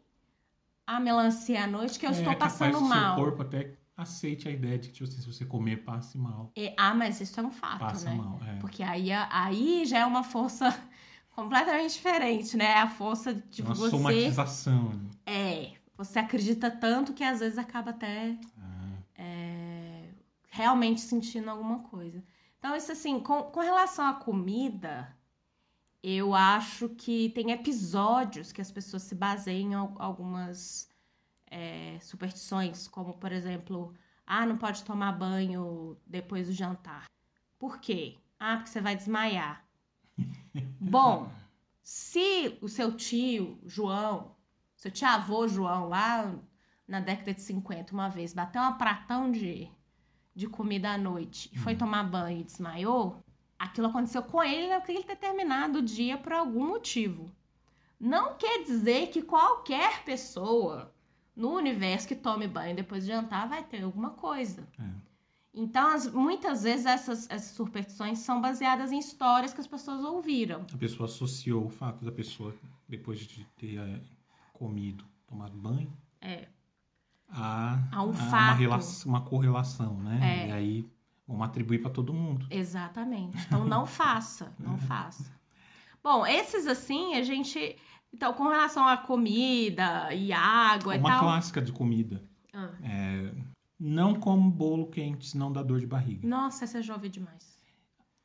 a 0.87 0.99
melancia 0.99 1.63
à 1.63 1.67
noite 1.67 1.99
que 1.99 2.07
eu 2.07 2.09
É 2.09 2.13
estou 2.13 2.35
passando 2.35 2.71
que 2.77 2.83
o 2.83 2.87
mal. 2.87 3.15
seu 3.15 3.23
corpo 3.23 3.43
até 3.43 3.77
aceite 3.95 4.47
a 4.47 4.51
ideia 4.51 4.79
de 4.79 4.87
que 4.87 4.93
tipo 4.95 5.03
assim, 5.07 5.21
se 5.21 5.27
você 5.31 5.45
comer, 5.45 5.83
passe 5.83 6.17
mal. 6.17 6.51
É, 6.55 6.73
ah, 6.75 6.95
mas 6.95 7.21
isso 7.21 7.39
é 7.39 7.43
um 7.43 7.51
fato, 7.51 7.79
Passa 7.81 8.09
né? 8.09 8.15
mal. 8.15 8.39
É. 8.47 8.55
Porque 8.59 8.81
aí, 8.81 9.11
aí 9.11 9.85
já 9.85 9.99
é 9.99 10.05
uma 10.05 10.23
força 10.23 10.69
completamente 11.35 11.93
diferente, 11.93 12.57
né? 12.57 12.65
É 12.65 12.79
a 12.81 12.89
força 12.89 13.31
de 13.33 13.61
uma 13.61 13.75
você. 13.75 13.91
somatização. 13.91 14.89
né? 14.89 15.09
É. 15.25 15.71
Você 15.97 16.19
acredita 16.19 16.69
tanto 16.71 17.13
que 17.13 17.23
às 17.23 17.39
vezes 17.41 17.57
acaba 17.57 17.89
até 17.89 18.29
é, 18.29 18.37
realmente 20.57 21.01
sentindo 21.01 21.49
alguma 21.51 21.79
coisa. 21.83 22.23
Então, 22.57 22.75
isso 22.75 22.91
assim, 22.91 23.19
com, 23.19 23.43
com 23.43 23.59
relação 23.59 24.05
à 24.07 24.13
comida, 24.15 25.15
eu 26.01 26.33
acho 26.33 26.89
que 26.89 27.29
tem 27.29 27.51
episódios 27.51 28.51
que 28.51 28.59
as 28.61 28.71
pessoas 28.71 29.03
se 29.03 29.13
baseiam 29.13 29.71
em 29.71 29.75
al- 29.75 29.95
algumas 29.99 30.89
é, 31.45 31.99
superstições, 32.01 32.87
como, 32.87 33.13
por 33.13 33.31
exemplo, 33.31 33.93
ah, 34.25 34.45
não 34.47 34.57
pode 34.57 34.83
tomar 34.83 35.11
banho 35.11 35.95
depois 36.07 36.47
do 36.47 36.53
jantar. 36.53 37.05
Por 37.59 37.79
quê? 37.79 38.17
Ah, 38.39 38.55
porque 38.57 38.69
você 38.71 38.81
vai 38.81 38.95
desmaiar. 38.95 39.63
Bom, 40.81 41.29
se 41.83 42.57
o 42.61 42.67
seu 42.67 42.95
tio, 42.97 43.59
João, 43.63 44.35
seu 44.75 44.89
tio 44.89 45.07
avô 45.07 45.47
João, 45.47 45.87
lá 45.89 46.33
na 46.87 46.99
década 46.99 47.33
de 47.35 47.41
50, 47.41 47.93
uma 47.93 48.09
vez, 48.09 48.33
bateu 48.33 48.61
uma 48.61 48.77
pratão 48.77 49.31
de, 49.31 49.69
de 50.37 50.47
comida 50.47 50.91
à 50.91 50.97
noite 50.97 51.49
e 51.53 51.57
foi 51.57 51.73
Hum. 51.73 51.77
tomar 51.77 52.03
banho 52.03 52.41
e 52.41 52.43
desmaiou, 52.43 53.17
aquilo 53.57 53.87
aconteceu 53.87 54.21
com 54.21 54.43
ele 54.43 54.67
naquele 54.69 55.03
determinado 55.03 55.81
dia 55.81 56.15
por 56.17 56.31
algum 56.31 56.67
motivo. 56.67 57.31
Não 57.99 58.35
quer 58.35 58.63
dizer 58.63 59.07
que 59.09 59.23
qualquer 59.23 60.03
pessoa 60.03 60.93
no 61.35 61.49
universo 61.55 62.07
que 62.07 62.15
tome 62.15 62.47
banho 62.47 62.75
depois 62.75 63.03
de 63.03 63.09
jantar 63.11 63.49
vai 63.49 63.63
ter 63.63 63.83
alguma 63.83 64.11
coisa. 64.11 64.67
é. 64.79 65.07
Então, 65.59 65.87
as- 65.89 66.11
muitas 66.11 66.61
vezes 66.61 66.85
essas, 66.85 67.27
essas 67.31 67.55
superstições 67.55 68.19
são 68.19 68.39
baseadas 68.39 68.91
em 68.91 68.99
histórias 68.99 69.55
que 69.55 69.59
as 69.59 69.65
pessoas 69.65 70.03
ouviram. 70.03 70.67
A 70.71 70.77
pessoa 70.77 71.07
associou 71.07 71.65
o 71.65 71.69
fato 71.69 72.05
da 72.05 72.11
pessoa, 72.11 72.53
depois 72.87 73.19
de 73.21 73.43
ter 73.57 73.79
eh, 73.79 73.99
comido, 74.53 75.03
tomado 75.25 75.57
banho, 75.57 75.91
É. 76.21 76.47
a, 77.29 77.79
A 77.91 78.03
um 78.03 78.07
uma, 78.11 78.13
fato. 78.13 78.57
relação- 78.59 79.09
uma 79.11 79.21
correlação, 79.21 79.95
né? 80.01 80.19
É. 80.21 80.47
E 80.47 80.51
aí 80.51 80.89
vamos 81.27 81.45
atribuir 81.45 81.79
para 81.81 81.91
todo 81.91 82.13
mundo. 82.13 82.45
Exatamente. 82.49 83.37
Então 83.45 83.65
não 83.65 83.85
faça, 83.87 84.53
não 84.59 84.77
faça. 84.77 85.31
Bom, 86.03 86.25
esses 86.25 86.67
assim, 86.67 87.15
a 87.15 87.23
gente. 87.23 87.75
Então, 88.13 88.33
com 88.33 88.47
relação 88.47 88.87
à 88.87 88.95
comida 88.97 90.13
e 90.13 90.31
água 90.31 90.95
e 90.95 90.99
Uma 90.99 91.09
tal. 91.09 91.19
clássica 91.19 91.61
de 91.61 91.71
comida. 91.73 92.23
Ah, 92.53 92.69
É, 92.81 93.31
não 93.79 94.15
como 94.15 94.49
bolo 94.49 94.87
quente, 94.87 95.27
senão 95.27 95.51
dá 95.51 95.61
dor 95.61 95.79
de 95.79 95.85
barriga. 95.85 96.25
Nossa, 96.27 96.63
essa 96.63 96.81
já 96.81 96.93
ouvi 96.93 97.09
demais. 97.09 97.57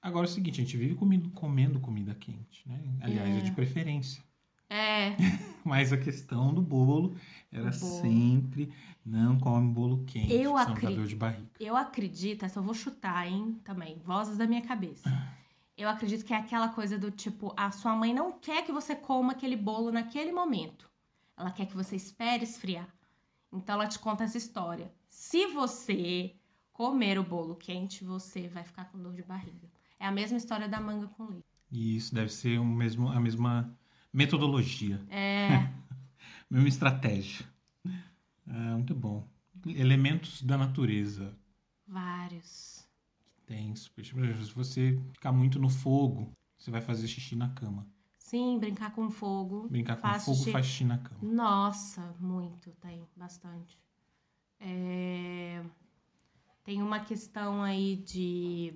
Agora 0.00 0.26
é 0.26 0.30
o 0.30 0.32
seguinte, 0.32 0.60
a 0.60 0.64
gente 0.64 0.76
vive 0.76 0.94
comido- 0.94 1.30
comendo 1.30 1.78
comida 1.80 2.14
quente, 2.14 2.66
né? 2.68 2.80
Aliás, 3.00 3.28
é, 3.28 3.38
É. 3.38 3.40
de 3.40 3.52
preferência. 3.52 4.22
É, 4.72 5.14
Mas 5.64 5.92
a 5.92 5.96
questão 5.98 6.52
do 6.52 6.62
bolo 6.62 7.14
era 7.52 7.64
bolo. 7.64 7.72
sempre 7.72 8.72
não 9.04 9.38
come 9.38 9.70
bolo 9.72 10.04
quente, 10.04 10.32
Eu 10.32 10.56
acri- 10.56 10.94
dor 10.96 11.06
de 11.06 11.14
barriga. 11.16 11.50
eu 11.60 11.76
acredito, 11.76 12.44
essa 12.44 12.58
eu 12.58 12.62
vou 12.62 12.74
chutar, 12.74 13.26
hein, 13.28 13.60
também, 13.62 13.98
vozes 14.04 14.36
da 14.38 14.46
minha 14.46 14.62
cabeça. 14.62 15.08
Eu 15.76 15.88
acredito 15.88 16.24
que 16.24 16.32
é 16.32 16.36
aquela 16.36 16.68
coisa 16.68 16.98
do 16.98 17.10
tipo, 17.10 17.52
a 17.56 17.70
sua 17.70 17.94
mãe 17.94 18.14
não 18.14 18.32
quer 18.32 18.64
que 18.64 18.72
você 18.72 18.94
coma 18.94 19.32
aquele 19.32 19.56
bolo 19.56 19.90
naquele 19.92 20.32
momento. 20.32 20.90
Ela 21.36 21.50
quer 21.50 21.66
que 21.66 21.74
você 21.76 21.96
espere 21.96 22.44
esfriar. 22.44 22.88
Então 23.52 23.74
ela 23.74 23.86
te 23.86 23.98
conta 23.98 24.24
essa 24.24 24.38
história. 24.38 24.90
Se 25.10 25.46
você 25.48 26.34
comer 26.72 27.18
o 27.18 27.24
bolo 27.24 27.54
quente, 27.56 28.04
você 28.04 28.48
vai 28.48 28.64
ficar 28.64 28.86
com 28.86 28.98
dor 28.98 29.12
de 29.14 29.22
barriga. 29.22 29.68
É 29.98 30.06
a 30.06 30.12
mesma 30.12 30.36
história 30.38 30.68
da 30.68 30.80
manga 30.80 31.06
com 31.08 31.24
leite. 31.24 31.44
E 31.70 31.96
isso 31.96 32.14
deve 32.14 32.30
ser 32.32 32.58
o 32.58 32.64
mesmo, 32.64 33.08
a 33.08 33.18
mesma 33.20 33.74
metodologia, 34.12 35.00
É, 35.08 35.48
mesma 36.50 36.68
estratégia. 36.68 37.46
Ah, 38.46 38.74
muito 38.74 38.94
bom. 38.94 39.26
Elementos 39.66 40.42
da 40.42 40.58
natureza. 40.58 41.36
vários. 41.86 42.86
Tem, 43.46 43.74
se 43.74 43.90
você 44.54 44.98
ficar 45.12 45.32
muito 45.32 45.58
no 45.58 45.68
fogo, 45.68 46.32
você 46.58 46.70
vai 46.70 46.80
fazer 46.80 47.06
xixi 47.08 47.36
na 47.36 47.48
cama. 47.50 47.86
Sim, 48.18 48.58
brincar 48.58 48.92
com 48.94 49.10
fogo. 49.10 49.68
Brincar 49.68 49.96
com 49.96 50.08
fogo 50.20 50.38
xixi. 50.38 50.52
faz 50.52 50.66
xixi 50.66 50.84
na 50.84 50.98
cama. 50.98 51.20
Nossa, 51.22 52.14
muito, 52.18 52.70
tem, 52.80 53.06
bastante. 53.16 53.78
É, 54.58 55.62
Tem 56.64 56.80
uma 56.82 57.00
questão 57.00 57.62
aí 57.62 57.96
de. 57.96 58.72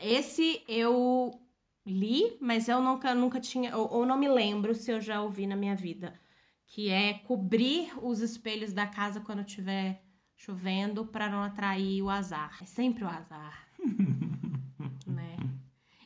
Esse 0.00 0.62
eu 0.66 1.38
li, 1.84 2.36
mas 2.40 2.68
eu 2.68 2.80
nunca, 2.80 3.14
nunca 3.14 3.40
tinha, 3.40 3.76
ou, 3.76 3.92
ou 3.92 4.06
não 4.06 4.16
me 4.16 4.28
lembro 4.28 4.74
se 4.74 4.90
eu 4.90 5.00
já 5.00 5.20
ouvi 5.20 5.46
na 5.46 5.56
minha 5.56 5.74
vida, 5.74 6.18
que 6.66 6.88
é 6.88 7.14
cobrir 7.14 7.92
os 8.02 8.20
espelhos 8.20 8.72
da 8.72 8.86
casa 8.86 9.20
quando 9.20 9.44
tiver 9.44 10.02
chovendo 10.36 11.06
para 11.06 11.28
não 11.28 11.42
atrair 11.42 12.02
o 12.02 12.10
azar. 12.10 12.58
É 12.60 12.66
sempre 12.66 13.04
o 13.04 13.08
azar, 13.08 13.68
né? 15.06 15.36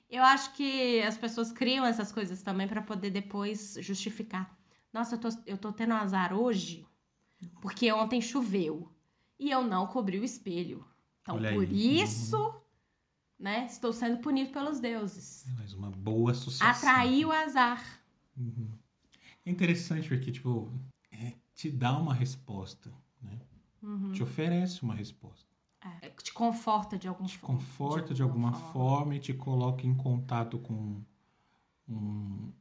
Eu 0.09 0.23
acho 0.23 0.53
que 0.55 1.03
as 1.03 1.17
pessoas 1.17 1.51
criam 1.53 1.85
essas 1.85 2.13
coisas 2.13 2.43
também 2.43 2.69
para 2.69 2.81
poder 2.81 3.11
depois 3.11 3.77
justificar. 3.81 4.57
Nossa, 4.93 5.17
eu 5.17 5.21
tô, 5.21 5.29
eu 5.47 5.59
tô 5.59 5.73
tendo 5.73 5.95
azar 5.95 6.33
hoje 6.33 6.87
porque 7.61 7.93
ontem 7.93 8.21
choveu 8.21 8.91
e 9.39 9.51
eu 9.51 9.63
não 9.63 9.87
cobri 9.87 10.19
o 10.19 10.25
espelho. 10.25 10.87
Então, 11.21 11.37
Olha 11.37 11.51
aí. 11.51 11.55
por 11.55 11.71
isso, 11.71 12.55
né, 13.39 13.67
estou 13.67 13.93
sendo 13.93 14.19
punido 14.19 14.51
pelos 14.51 14.81
deuses. 14.81 15.45
Mas 15.59 15.73
uma 15.73 15.91
boa 15.91 16.31
associação. 16.33 16.89
Atrair 16.89 17.27
o 17.27 17.33
azar. 17.33 17.85
Uhum. 18.37 18.69
É 19.45 19.51
interessante 19.51 20.09
porque, 20.09 20.33
tipo, 20.33 20.73
é, 21.11 21.35
te 21.55 21.71
dá 21.71 21.97
uma 21.99 22.15
resposta, 22.15 22.93
né? 23.23 23.39
Uhum. 23.83 24.13
Te 24.13 24.23
oferece 24.23 24.83
uma 24.83 24.95
resposta. 24.95 25.47
É, 26.03 26.09
te 26.11 26.33
conforta 26.33 26.99
de 26.99 27.07
algum 27.07 27.27
Te 27.27 27.39
conforta 27.39 28.13
de 28.13 28.23
alguma 28.23 28.53
forma 28.53 29.15
e 29.15 29.21
te 29.21 29.33
coloca 29.33 29.87
em 29.87 29.95
contato 29.95 30.59
com 30.59 31.01
um, 31.89 32.53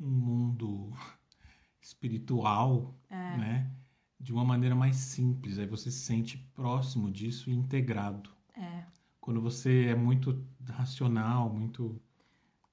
um 0.00 0.08
mundo 0.08 0.90
espiritual, 1.80 2.94
É. 3.08 3.36
né? 3.36 3.70
De 4.18 4.32
uma 4.32 4.44
maneira 4.44 4.74
mais 4.74 4.96
simples. 4.96 5.58
Aí 5.58 5.66
você 5.66 5.90
se 5.90 6.00
sente 6.00 6.38
próximo 6.54 7.10
disso 7.12 7.50
e 7.50 7.52
integrado. 7.52 8.30
É. 8.56 8.84
Quando 9.24 9.40
você 9.40 9.86
é 9.86 9.94
muito 9.94 10.44
racional, 10.68 11.48
muito 11.48 11.98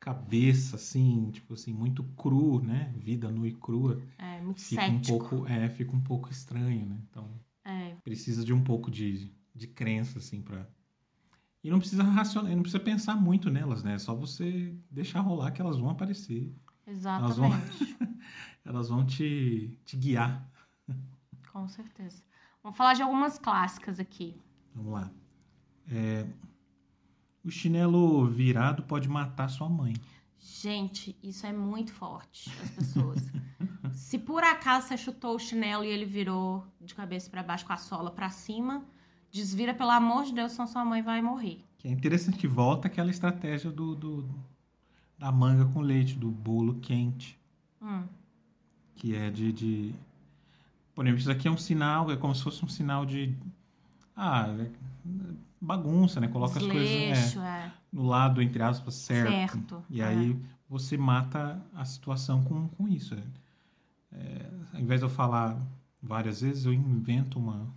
cabeça, 0.02 0.76
assim, 0.76 1.32
tipo 1.32 1.54
assim, 1.54 1.72
muito 1.74 2.04
cru, 2.04 2.62
né? 2.62 2.94
Vida 2.98 3.32
nua 3.32 3.48
e 3.48 3.54
crua. 3.54 4.02
É, 4.18 4.42
muito 4.42 4.60
Fica 4.60 4.82
cético. 4.82 5.16
um 5.16 5.20
pouco, 5.30 5.48
é, 5.48 5.70
fica 5.70 5.96
um 5.96 6.02
pouco 6.02 6.30
estranho, 6.30 6.86
né? 6.86 7.00
Então, 7.10 7.30
É, 7.64 7.96
precisa 8.04 8.44
de 8.44 8.52
um 8.52 8.62
pouco 8.62 8.92
de, 8.92 9.32
de 9.56 9.66
crença, 9.68 10.20
assim, 10.20 10.42
pra... 10.42 10.68
E 11.64 11.70
não 11.70 11.80
precisa 11.80 12.04
racionar, 12.04 12.52
não 12.54 12.64
precisa 12.64 12.84
pensar 12.84 13.16
muito 13.16 13.50
nelas, 13.50 13.82
né? 13.82 13.94
É 13.94 13.98
só 13.98 14.14
você 14.14 14.76
deixar 14.90 15.22
rolar 15.22 15.52
que 15.52 15.62
elas 15.62 15.78
vão 15.78 15.90
aparecer. 15.90 16.54
exatamente. 16.86 17.96
vão- 17.96 18.10
Elas 18.66 18.90
vão 18.90 19.06
te, 19.06 19.74
te 19.86 19.96
guiar. 19.96 20.52
Com 21.54 21.66
certeza. 21.70 22.22
Vamos 22.62 22.78
falar 22.78 22.94
de 22.94 23.04
algumas 23.04 23.40
clássicas 23.40 24.02
aqui. 24.02 24.36
Vamos 24.76 24.92
lá. 24.94 25.12
É, 25.90 26.26
O 27.44 27.50
chinelo 27.50 28.26
virado 28.28 28.84
pode 28.84 29.08
matar 29.10 29.50
sua 29.50 29.70
mãe. 29.70 29.94
Gente, 30.40 31.16
isso 31.24 31.46
é 31.46 31.54
muito 31.54 31.92
forte 31.94 32.50
das 32.58 32.70
pessoas. 32.72 33.20
Se 33.94 34.18
por 34.20 34.44
acaso 34.44 34.88
você 34.88 34.98
chutou 34.98 35.36
o 35.36 35.40
chinelo 35.40 35.84
e 35.84 35.88
ele 35.88 36.06
virou 36.06 36.66
de 36.80 36.94
cabeça 36.96 37.30
pra 37.30 37.44
baixo 37.44 37.66
com 37.66 37.74
a 37.74 37.78
sola 37.78 38.12
pra 38.12 38.30
cima, 38.30 38.84
desvira 39.32 39.74
pelo 39.74 39.92
amor 39.92 40.24
de 40.26 40.34
Deus, 40.34 40.52
senão 40.54 40.68
sua 40.68 40.84
mãe 40.86 41.02
vai 41.02 41.22
morrer. 41.22 41.64
Que 41.78 41.88
é 41.88 41.92
interessante 41.92 42.38
que 42.38 42.48
volta 42.48 42.88
aquela 42.88 43.10
estratégia 43.12 43.72
do, 43.72 43.96
do- 43.96 44.30
da 45.18 45.32
manga 45.32 45.66
com 45.66 45.82
leite, 45.82 46.16
do 46.16 46.30
bolo 46.30 46.76
quente, 46.80 47.38
Hum, 47.82 48.04
que 48.96 49.16
é 49.16 49.30
de, 49.32 49.52
de... 49.52 49.96
Por 50.94 51.06
exemplo, 51.06 51.20
isso 51.22 51.32
aqui 51.32 51.48
é 51.48 51.52
um 51.52 51.58
sinal, 51.58 52.12
é 52.12 52.16
como 52.18 52.36
se 52.36 52.44
fosse 52.44 52.64
um 52.64 52.70
sinal 52.70 53.06
de... 53.06 53.36
Ah, 54.16 54.46
é 54.48 54.70
bagunça, 55.62 56.20
né? 56.20 56.28
Coloca 56.28 56.58
as 56.60 56.66
coisas 56.66 56.90
é, 56.90 57.12
desleixo, 57.12 57.40
é. 57.40 57.72
no 57.94 58.04
lado, 58.08 58.42
entre 58.42 58.62
aspas, 58.64 58.96
certo. 58.96 59.32
Certo, 59.32 59.84
E 59.90 60.02
é. 60.02 60.06
aí 60.06 60.40
você 60.68 60.98
mata 60.98 61.62
a 61.76 61.86
situação 61.86 62.44
com, 62.44 62.68
com 62.70 62.88
isso. 62.88 63.16
É, 64.12 64.50
ao 64.74 64.80
invés 64.80 65.00
de 65.02 65.06
eu 65.06 65.10
falar 65.10 65.58
várias 66.02 66.42
vezes, 66.42 66.66
eu 66.66 66.74
invento 66.74 67.38
uma... 67.40 67.68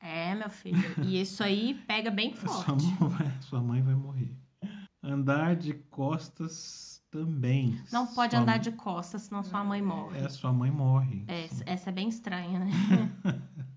É, 0.00 0.34
meu 0.34 0.48
filho. 0.48 0.78
E 1.04 1.20
isso 1.20 1.42
aí 1.42 1.74
pega 1.86 2.10
bem 2.10 2.34
Sua 2.38 2.48
forte. 2.48 2.84
mãe, 2.86 3.08
vai, 3.10 3.32
sua 3.40 3.60
mãe 3.60 3.82
vai 3.82 3.94
morrer. 3.94 4.32
Andar 5.02 5.54
de 5.56 5.74
costas 5.74 7.02
também. 7.10 7.80
Não 7.92 8.06
pode 8.06 8.32
Sua- 8.32 8.40
andar 8.42 8.58
de 8.58 8.70
costas, 8.72 9.22
senão 9.22 9.42
sua 9.42 9.62
mãe 9.64 9.82
morre. 9.82 10.18
É, 10.18 10.28
sua 10.28 10.52
mãe 10.52 10.70
morre. 10.70 11.24
É, 11.26 11.48
essa 11.66 11.90
é 11.90 11.92
bem 11.92 12.08
estranha, 12.08 12.60
né? 12.60 12.70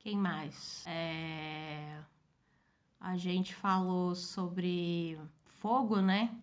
Quem 0.00 0.16
mais? 0.16 0.84
É, 0.86 2.02
A 2.98 3.16
gente 3.16 3.54
falou 3.54 4.14
sobre 4.14 5.18
fogo, 5.44 6.00
né? 6.00 6.34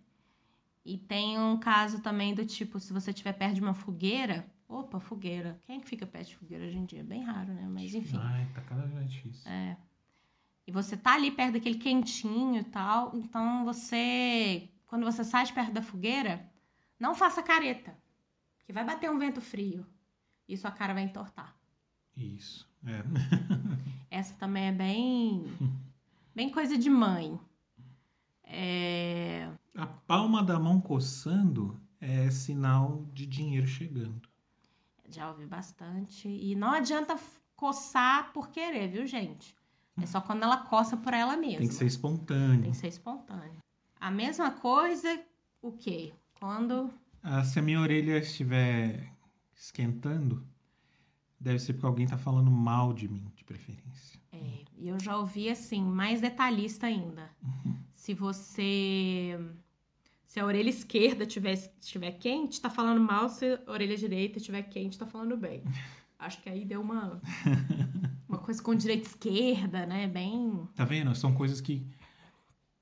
E 0.84 0.96
tem 0.96 1.38
um 1.38 1.58
caso 1.58 2.00
também 2.00 2.34
do 2.34 2.46
tipo, 2.46 2.80
se 2.80 2.92
você 2.92 3.10
estiver 3.10 3.32
perto 3.32 3.54
de 3.56 3.60
uma 3.60 3.74
fogueira. 3.74 4.48
Opa, 4.68 5.00
fogueira. 5.00 5.60
Quem 5.66 5.76
é 5.76 5.80
que 5.80 5.88
fica 5.88 6.06
perto 6.06 6.28
de 6.28 6.36
fogueira 6.36 6.66
hoje 6.66 6.78
em 6.78 6.84
dia? 6.84 7.02
Bem 7.02 7.22
raro, 7.24 7.52
né? 7.52 7.66
Mas 7.68 7.94
enfim. 7.94 8.18
Ai, 8.20 8.46
tá 8.54 8.60
cada 8.62 8.82
vez 8.82 8.94
mais 8.94 9.10
difícil. 9.10 9.50
É. 9.50 9.76
E 10.66 10.72
você 10.72 10.96
tá 10.96 11.14
ali 11.14 11.30
perto 11.30 11.54
daquele 11.54 11.78
quentinho 11.78 12.60
e 12.60 12.64
tal. 12.64 13.14
Então 13.16 13.64
você. 13.64 14.68
Quando 14.86 15.04
você 15.04 15.24
sai 15.24 15.44
de 15.46 15.52
perto 15.52 15.72
da 15.72 15.82
fogueira, 15.82 16.48
não 16.98 17.14
faça 17.14 17.42
careta. 17.42 17.96
Que 18.64 18.72
vai 18.72 18.84
bater 18.84 19.10
um 19.10 19.18
vento 19.18 19.40
frio. 19.40 19.86
E 20.46 20.56
sua 20.56 20.70
cara 20.70 20.94
vai 20.94 21.02
entortar. 21.02 21.56
Isso. 22.16 22.67
É. 22.86 23.02
Essa 24.10 24.34
também 24.34 24.68
é 24.68 24.72
bem. 24.72 25.44
Bem 26.34 26.50
coisa 26.50 26.78
de 26.78 26.88
mãe. 26.88 27.38
É. 28.44 29.50
A 29.76 29.86
palma 29.86 30.42
da 30.42 30.58
mão 30.58 30.80
coçando 30.80 31.78
é 32.00 32.30
sinal 32.30 33.04
de 33.12 33.26
dinheiro 33.26 33.66
chegando. 33.66 34.28
Já 35.08 35.30
ouvi 35.30 35.46
bastante. 35.46 36.28
E 36.28 36.54
não 36.54 36.72
adianta 36.72 37.18
coçar 37.56 38.32
por 38.32 38.48
querer, 38.50 38.88
viu, 38.88 39.06
gente? 39.06 39.56
É 40.00 40.06
só 40.06 40.20
quando 40.20 40.44
ela 40.44 40.58
coça 40.58 40.96
por 40.96 41.12
ela 41.12 41.36
mesma. 41.36 41.58
Tem 41.58 41.68
que 41.68 41.74
ser 41.74 41.86
espontâneo. 41.86 42.62
Tem 42.62 42.70
que 42.70 42.76
ser 42.76 42.88
espontâneo. 42.88 43.58
A 44.00 44.10
mesma 44.10 44.50
coisa, 44.52 45.20
o 45.60 45.72
quê? 45.72 46.12
Quando. 46.38 46.90
Ah, 47.22 47.42
se 47.42 47.58
a 47.58 47.62
minha 47.62 47.80
orelha 47.80 48.18
estiver 48.18 49.12
esquentando, 49.56 50.46
deve 51.40 51.58
ser 51.58 51.74
porque 51.74 51.86
alguém 51.86 52.06
tá 52.06 52.18
falando 52.18 52.50
mal 52.50 52.92
de 52.92 53.08
mim, 53.08 53.30
de 53.34 53.44
preferência. 53.44 54.18
É, 54.32 54.64
e 54.76 54.88
eu 54.88 54.98
já 55.00 55.16
ouvi 55.16 55.48
assim, 55.48 55.82
mais 55.82 56.20
detalhista 56.20 56.86
ainda. 56.86 57.30
Se 57.94 58.14
você. 58.14 59.38
Se 60.26 60.38
a 60.38 60.44
orelha 60.44 60.68
esquerda 60.68 61.24
tiver, 61.24 61.54
estiver 61.80 62.12
quente, 62.12 62.60
tá 62.60 62.68
falando 62.68 63.00
mal. 63.00 63.28
Se 63.28 63.58
a 63.66 63.72
orelha 63.72 63.96
direita 63.96 64.38
estiver 64.38 64.62
quente, 64.62 64.98
tá 64.98 65.06
falando 65.06 65.36
bem. 65.36 65.62
Acho 66.18 66.42
que 66.42 66.48
aí 66.48 66.64
deu 66.64 66.80
uma. 66.80 67.20
Uma 68.28 68.38
coisa 68.38 68.62
com 68.62 68.74
direita 68.74 69.04
e 69.04 69.06
esquerda, 69.06 69.86
né? 69.86 70.06
Bem. 70.06 70.68
Tá 70.74 70.84
vendo? 70.84 71.14
São 71.14 71.32
coisas 71.32 71.62
que 71.62 71.86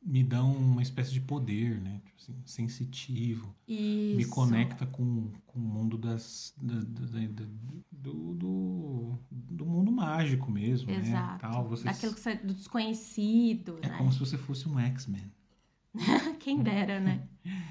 me 0.07 0.23
dão 0.23 0.53
uma 0.57 0.81
espécie 0.83 1.13
de 1.13 1.21
poder, 1.21 1.81
né? 1.81 2.01
Tipo 2.05 2.17
assim, 2.17 2.43
sensitivo. 2.47 3.53
Isso. 3.67 4.17
Me 4.17 4.25
conecta 4.27 4.87
com, 4.87 5.33
com 5.47 5.59
o 5.59 5.63
mundo 5.63 5.99
das, 5.99 6.55
da- 6.57 6.75
da- 6.75 7.27
da- 7.29 7.45
do, 7.91 8.35
do, 8.35 9.19
do 9.33 9.67
mundo 9.67 9.91
mágico 9.91 10.49
mesmo, 10.51 10.91
né? 10.93 10.99
Exato. 10.99 11.41
Tal. 11.41 11.69
Você, 11.69 11.85
Daquilo 11.85 12.15
que 12.15 12.21
você, 12.21 12.35
do 12.37 12.55
desconhecido, 12.55 13.79
é 13.83 13.89
né? 13.89 13.99
como 13.99 14.13
se 14.13 14.19
você 14.21 14.39
fosse 14.39 14.69
um 14.69 14.79
X-Men. 14.79 15.33
Quem 16.39 16.63
dera, 16.63 17.01
né? 17.01 17.27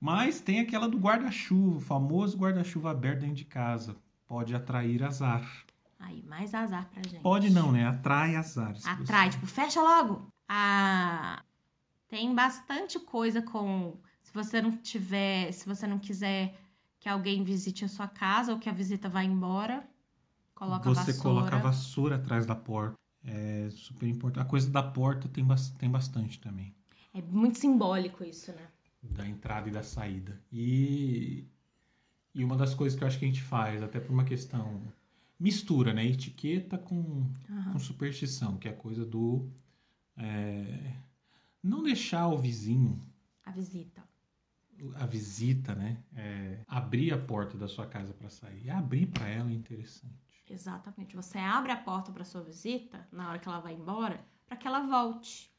Mas 0.00 0.40
tem 0.40 0.60
aquela 0.60 0.88
do 0.88 0.98
guarda-chuva, 0.98 1.78
o 1.78 1.80
famoso 1.80 2.36
guarda-chuva 2.36 2.90
aberto 2.90 3.20
dentro 3.20 3.36
de 3.36 3.44
casa. 3.46 3.96
Pode 4.26 4.54
atrair 4.54 5.02
azar. 5.02 5.64
Aí, 5.98 6.22
mais 6.28 6.54
azar 6.54 6.88
pra 6.90 7.02
gente. 7.02 7.22
Pode 7.22 7.50
não, 7.50 7.72
né? 7.72 7.86
Atrai 7.86 8.36
azar. 8.36 8.76
Atrai, 8.84 9.26
você- 9.30 9.36
tipo, 9.38 9.46
fecha 9.46 9.80
logo. 9.80 10.28
Ah, 10.46 11.42
tem 12.14 12.32
bastante 12.32 13.00
coisa 13.00 13.42
com. 13.42 13.96
Se 14.22 14.32
você 14.32 14.62
não 14.62 14.76
tiver. 14.76 15.50
Se 15.52 15.66
você 15.66 15.84
não 15.84 15.98
quiser 15.98 16.56
que 17.00 17.08
alguém 17.08 17.42
visite 17.42 17.84
a 17.84 17.88
sua 17.88 18.06
casa 18.06 18.52
ou 18.52 18.58
que 18.60 18.68
a 18.68 18.72
visita 18.72 19.08
vá 19.08 19.24
embora, 19.24 19.84
coloca 20.54 20.88
a 20.88 20.94
Você 20.94 21.12
vassoura. 21.12 21.22
coloca 21.22 21.56
a 21.56 21.58
vassoura 21.58 22.16
atrás 22.16 22.46
da 22.46 22.54
porta. 22.54 22.96
É 23.24 23.68
super 23.72 24.08
importante. 24.08 24.44
A 24.44 24.48
coisa 24.48 24.70
da 24.70 24.82
porta 24.82 25.28
tem, 25.28 25.44
tem 25.76 25.90
bastante 25.90 26.38
também. 26.38 26.72
É 27.12 27.20
muito 27.20 27.58
simbólico 27.58 28.22
isso, 28.22 28.52
né? 28.52 28.68
Da 29.02 29.26
entrada 29.26 29.68
e 29.68 29.72
da 29.72 29.82
saída. 29.82 30.40
E, 30.52 31.48
e 32.32 32.44
uma 32.44 32.56
das 32.56 32.74
coisas 32.74 32.96
que 32.96 33.02
eu 33.02 33.08
acho 33.08 33.18
que 33.18 33.24
a 33.24 33.28
gente 33.28 33.42
faz, 33.42 33.82
até 33.82 33.98
por 33.98 34.12
uma 34.12 34.24
questão. 34.24 34.80
Mistura, 35.40 35.92
né? 35.92 36.06
Etiqueta 36.06 36.78
com, 36.78 37.28
Aham. 37.50 37.72
com 37.72 37.78
superstição, 37.80 38.56
que 38.56 38.68
é 38.68 38.70
a 38.70 38.76
coisa 38.76 39.04
do. 39.04 39.50
é, 40.16 40.94
não 41.64 41.82
deixar 41.82 42.28
o 42.28 42.36
vizinho, 42.38 43.00
A 43.44 43.50
visita. 43.50 44.02
a 44.96 45.06
visita, 45.06 45.74
né? 45.74 45.96
é, 46.14 46.60
abrir 46.68 47.12
a 47.12 47.18
porta 47.18 47.56
da 47.56 47.66
sua 47.68 47.86
casa 47.86 48.12
para 48.12 48.28
sair. 48.28 48.70
Abrir 48.70 49.06
para 49.06 49.26
ela 49.28 49.50
é 49.50 49.54
interessante. 49.54 50.14
Exatamente. 50.48 51.16
Você 51.16 51.38
abre 51.38 51.72
a 51.72 51.76
porta 51.76 52.12
para 52.12 52.24
sua 52.24 52.42
visita 52.42 53.08
na 53.10 53.30
hora 53.30 53.38
que 53.38 53.48
ela 53.48 53.60
vai 53.60 53.72
embora, 53.74 54.22
para 54.46 54.56
que 54.56 54.66
ela 54.66 54.80
volte. 54.86 55.50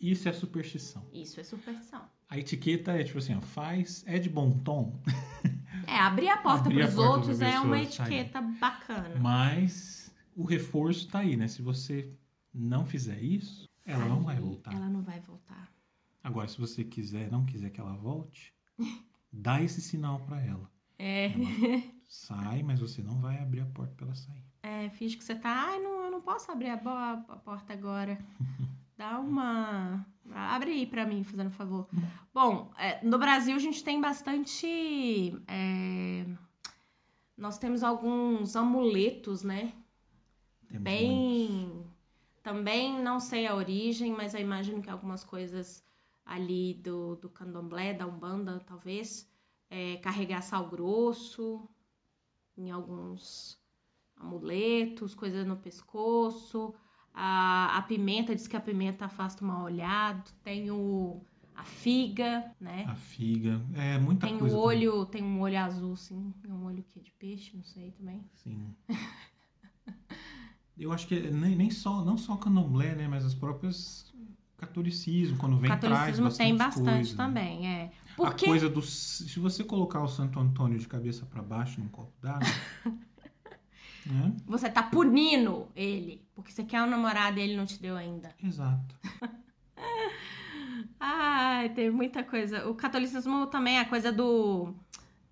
Isso 0.00 0.28
é 0.28 0.32
superstição. 0.32 1.06
Isso 1.12 1.38
é 1.40 1.44
superstição. 1.44 2.02
A 2.28 2.36
etiqueta 2.36 2.90
é 2.92 3.04
tipo 3.04 3.18
assim, 3.18 3.34
ó, 3.36 3.40
faz, 3.40 4.02
é 4.06 4.18
de 4.18 4.28
bom 4.28 4.50
tom, 4.58 5.00
É, 5.86 5.98
abrir 6.00 6.28
a 6.28 6.38
porta 6.38 6.68
para 6.68 6.88
os 6.88 6.96
outros 6.98 7.40
é 7.40 7.60
uma 7.60 7.76
pessoa 7.76 7.92
sair. 7.92 8.06
etiqueta 8.16 8.40
bacana. 8.40 9.14
mas 9.20 10.10
o 10.34 10.42
reforço 10.44 11.06
tá 11.08 11.20
aí, 11.20 11.36
né? 11.36 11.46
Se 11.46 11.62
você 11.62 12.10
não 12.52 12.84
fizer 12.84 13.22
isso, 13.22 13.65
ela 13.86 14.06
não 14.06 14.22
vai 14.22 14.36
Aí, 14.36 14.42
voltar. 14.42 14.72
Ela 14.74 14.88
não 14.88 15.02
vai 15.02 15.20
voltar. 15.20 15.72
Agora, 16.22 16.48
se 16.48 16.58
você 16.58 16.84
quiser, 16.84 17.30
não 17.30 17.44
quiser 17.46 17.70
que 17.70 17.80
ela 17.80 17.94
volte, 17.96 18.52
dá 19.32 19.62
esse 19.62 19.80
sinal 19.80 20.20
para 20.20 20.42
ela. 20.42 20.70
É. 20.98 21.26
Ela 21.26 21.82
sai, 22.08 22.62
mas 22.62 22.80
você 22.80 23.02
não 23.02 23.20
vai 23.20 23.38
abrir 23.38 23.60
a 23.60 23.66
porta 23.66 23.94
para 23.94 24.06
ela 24.06 24.14
sair. 24.14 24.44
É, 24.62 24.90
finge 24.90 25.16
que 25.16 25.22
você 25.24 25.34
tá. 25.36 25.68
Ai, 25.68 25.78
não, 25.78 26.04
eu 26.04 26.10
não 26.10 26.20
posso 26.20 26.50
abrir 26.50 26.70
a, 26.70 26.74
a 26.74 27.36
porta 27.36 27.72
agora. 27.72 28.18
Dá 28.98 29.20
uma. 29.20 30.04
Abre 30.32 30.70
aí 30.72 30.86
pra 30.86 31.06
mim, 31.06 31.22
fazendo 31.22 31.50
favor. 31.50 31.86
Bom, 32.32 32.72
é, 32.78 33.04
no 33.04 33.18
Brasil 33.18 33.54
a 33.54 33.58
gente 33.58 33.84
tem 33.84 34.00
bastante. 34.00 34.66
é, 35.46 36.26
Nós 37.36 37.58
temos 37.58 37.82
alguns 37.84 38.56
amuletos, 38.56 39.42
né? 39.44 39.72
Temos 40.68 40.90
muitos. 40.90 41.85
Também 42.46 43.02
não 43.02 43.18
sei 43.18 43.44
a 43.44 43.56
origem, 43.56 44.12
mas 44.12 44.32
eu 44.32 44.40
imagino 44.40 44.80
que 44.80 44.88
algumas 44.88 45.24
coisas 45.24 45.82
ali 46.24 46.74
do, 46.74 47.16
do 47.16 47.28
candomblé, 47.28 47.92
da 47.92 48.06
Umbanda, 48.06 48.62
talvez. 48.64 49.28
É, 49.68 49.96
carregar 49.96 50.40
sal 50.42 50.68
grosso 50.68 51.68
em 52.56 52.70
alguns 52.70 53.58
amuletos, 54.16 55.12
coisas 55.12 55.44
no 55.44 55.56
pescoço. 55.56 56.72
A, 57.12 57.78
a 57.78 57.82
pimenta, 57.82 58.32
diz 58.32 58.46
que 58.46 58.56
a 58.56 58.60
pimenta 58.60 59.06
afasta 59.06 59.42
o 59.42 59.48
mal 59.48 59.64
olhado. 59.64 60.30
Tem 60.44 60.70
o, 60.70 61.20
a 61.52 61.64
figa, 61.64 62.54
né? 62.60 62.84
A 62.86 62.94
figa, 62.94 63.60
é 63.74 63.98
muita 63.98 64.28
Tem 64.28 64.36
o 64.36 64.38
coisa. 64.38 64.56
olho, 64.56 65.04
tem 65.06 65.20
um 65.24 65.40
olho 65.40 65.58
azul, 65.58 65.94
assim. 65.94 66.32
Um 66.48 66.64
olho 66.66 66.84
que 66.84 67.00
de 67.00 67.10
peixe, 67.10 67.56
não 67.56 67.64
sei 67.64 67.90
também. 67.90 68.24
Sim. 68.34 68.72
Eu 70.78 70.92
acho 70.92 71.06
que 71.06 71.18
nem, 71.30 71.56
nem 71.56 71.70
só, 71.70 72.04
não 72.04 72.18
só 72.18 72.34
o 72.34 72.38
candomblé, 72.38 72.94
né? 72.94 73.08
Mas 73.08 73.24
as 73.24 73.34
próprias 73.34 74.12
catolicismo, 74.56 75.36
quando 75.36 75.58
vem 75.58 75.70
catolicismo 75.70 76.24
traz 76.24 76.36
tem 76.36 76.56
bastante 76.56 76.84
bastante 76.84 76.94
coisa, 76.94 77.10
né? 77.10 77.16
também, 77.16 77.68
é. 77.68 77.90
A 78.12 78.16
Porque 78.16 78.46
coisa 78.46 78.68
do. 78.68 78.80
Se 78.82 79.38
você 79.38 79.62
colocar 79.62 80.02
o 80.02 80.08
Santo 80.08 80.40
Antônio 80.40 80.78
de 80.78 80.88
cabeça 80.88 81.26
para 81.26 81.42
baixo 81.42 81.80
num 81.80 81.88
copo 81.88 82.12
d'água. 82.20 82.46
né? 84.06 84.34
você 84.46 84.70
tá 84.70 84.82
punindo 84.82 85.68
ele, 85.74 86.24
porque 86.34 86.52
você 86.52 86.64
quer 86.64 86.82
um 86.82 86.86
namorado 86.86 87.38
e 87.38 87.42
ele 87.42 87.56
não 87.56 87.66
te 87.66 87.80
deu 87.80 87.96
ainda. 87.96 88.30
Exato. 88.42 88.94
Ai, 90.98 91.68
tem 91.70 91.90
muita 91.90 92.24
coisa. 92.24 92.68
O 92.68 92.74
catolicismo 92.74 93.46
também 93.48 93.76
é 93.76 93.80
a 93.80 93.84
coisa 93.84 94.10
do. 94.10 94.74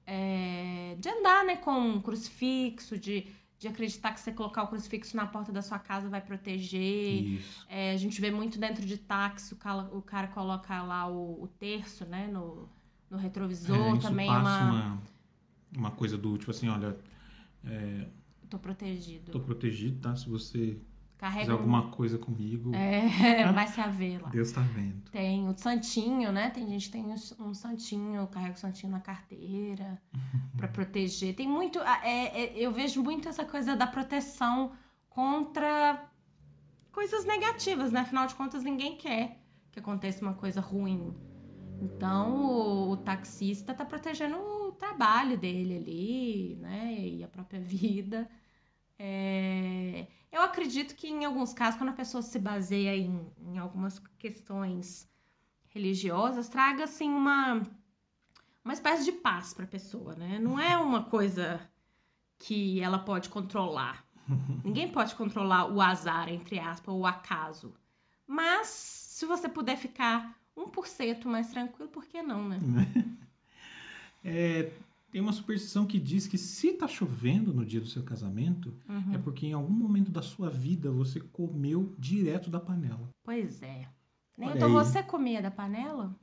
é, 0.06 0.96
de 0.98 1.08
andar, 1.08 1.44
né, 1.44 1.56
com 1.56 1.72
um 1.72 2.00
crucifixo, 2.02 2.98
de, 2.98 3.26
de 3.64 3.68
acreditar 3.68 4.12
que 4.12 4.20
você 4.20 4.30
colocar 4.32 4.62
o 4.64 4.68
crucifixo 4.68 5.16
na 5.16 5.26
porta 5.26 5.50
da 5.50 5.62
sua 5.62 5.78
casa 5.78 6.08
vai 6.08 6.20
proteger. 6.20 7.40
É, 7.68 7.92
a 7.92 7.96
gente 7.96 8.20
vê 8.20 8.30
muito 8.30 8.58
dentro 8.58 8.84
de 8.84 8.96
táxi, 8.98 9.54
o 9.54 9.56
cara, 9.56 9.82
o 9.92 10.02
cara 10.02 10.28
coloca 10.28 10.82
lá 10.82 11.08
o, 11.08 11.42
o 11.44 11.48
terço, 11.48 12.04
né, 12.04 12.28
no, 12.28 12.68
no 13.10 13.16
retrovisor, 13.16 13.96
É, 13.96 13.98
também 13.98 14.28
passa 14.28 14.64
uma... 14.64 14.70
uma... 14.70 15.02
uma 15.76 15.90
coisa 15.90 16.16
do 16.18 16.36
tipo 16.36 16.50
assim, 16.50 16.68
olha, 16.68 16.96
é, 17.64 18.06
Tô 18.50 18.58
protegido. 18.58 19.32
tô 19.32 19.40
protegido, 19.40 19.98
tá? 20.00 20.14
Se 20.14 20.28
você 20.28 20.78
Carrega 21.18 21.52
um- 21.52 21.56
alguma 21.56 21.90
coisa 21.90 22.18
comigo, 22.18 22.74
É, 22.74 23.02
vai 23.52 23.66
se 23.68 23.80
haver 23.80 24.20
lá. 24.20 24.28
Deus 24.28 24.52
tá 24.52 24.60
vendo. 24.60 25.02
Tem 25.10 25.48
o 25.48 25.56
santinho, 25.56 26.30
né? 26.32 26.50
Tem 26.50 26.66
gente 26.68 26.86
que 26.86 26.92
tem 26.92 27.04
um- 27.40 27.54
santinho, 27.54 28.26
carrega 28.28 28.54
o 28.54 28.58
santinho 28.58 28.92
na 28.92 29.00
carteira 29.00 30.00
pra 30.56 30.68
proteger. 30.68 31.34
Tem 31.34 31.48
muito. 31.48 31.78
é- 31.80 32.26
é- 32.44 32.52
eu 32.58 32.72
vejo 32.72 33.02
muito 33.02 33.28
essa 33.28 33.44
coisa 33.44 33.74
da 33.76 33.86
proteção 33.86 34.72
contra 35.08 36.04
coisas 36.92 37.24
negativas, 37.24 37.90
né? 37.92 38.00
Afinal 38.00 38.26
de 38.26 38.34
contas, 38.34 38.62
ninguém 38.64 38.96
quer 38.96 39.38
que 39.72 39.78
aconteça 39.80 40.20
uma 40.24 40.34
coisa 40.34 40.60
ruim. 40.60 41.14
Então, 41.80 42.44
o, 42.44 42.90
o 42.92 42.96
taxista 42.96 43.74
tá 43.74 43.84
protegendo 43.84 44.36
o 44.36 44.72
trabalho 44.72 45.36
dele 45.36 45.76
ali, 45.76 46.56
né? 46.60 46.94
E 46.98 47.24
a 47.24 47.28
própria 47.28 47.60
vida. 47.62 48.28
É, 48.98 50.06
Eu 50.34 50.42
acredito 50.42 50.96
que 50.96 51.06
em 51.06 51.24
alguns 51.24 51.54
casos, 51.54 51.78
quando 51.78 51.90
a 51.90 51.92
pessoa 51.92 52.20
se 52.20 52.40
baseia 52.40 52.96
em, 52.96 53.24
em 53.38 53.56
algumas 53.56 54.00
questões 54.18 55.08
religiosas, 55.68 56.48
traga 56.48 56.82
assim 56.82 57.08
uma, 57.08 57.62
uma 58.64 58.74
espécie 58.74 59.04
de 59.04 59.12
paz 59.12 59.54
para 59.54 59.64
a 59.64 59.68
pessoa, 59.68 60.16
né? 60.16 60.40
Não 60.40 60.58
é 60.58 60.76
uma 60.76 61.04
coisa 61.04 61.60
que 62.36 62.80
ela 62.80 62.98
pode 62.98 63.28
controlar. 63.28 64.04
Ninguém 64.64 64.90
pode 64.90 65.14
controlar 65.14 65.66
o 65.72 65.80
azar, 65.80 66.28
entre 66.28 66.58
aspas, 66.58 66.92
ou 66.92 67.02
o 67.02 67.06
acaso. 67.06 67.72
Mas 68.26 68.66
se 68.66 69.26
você 69.26 69.48
puder 69.48 69.76
ficar 69.76 70.36
1% 70.56 71.26
mais 71.26 71.48
tranquilo, 71.50 71.90
por 71.90 72.06
que 72.06 72.20
não, 72.22 72.48
né? 72.48 72.58
É, 74.26 74.72
tem 75.14 75.20
uma 75.22 75.32
superstição 75.32 75.86
que 75.86 76.00
diz 76.00 76.26
que 76.26 76.36
se 76.36 76.72
tá 76.72 76.88
chovendo 76.88 77.54
no 77.54 77.64
dia 77.64 77.80
do 77.80 77.86
seu 77.86 78.02
casamento, 78.02 78.74
Uhum. 78.88 79.14
é 79.14 79.18
porque 79.18 79.46
em 79.46 79.52
algum 79.52 79.72
momento 79.72 80.10
da 80.10 80.20
sua 80.20 80.50
vida 80.50 80.90
você 80.90 81.20
comeu 81.20 81.94
direto 81.96 82.50
da 82.50 82.58
panela. 82.58 83.08
Pois 83.22 83.62
é. 83.62 83.88
Olha 84.36 84.56
Então 84.56 84.72
você 84.72 85.04
comia 85.04 85.40
da 85.40 85.52
panela? 85.52 86.18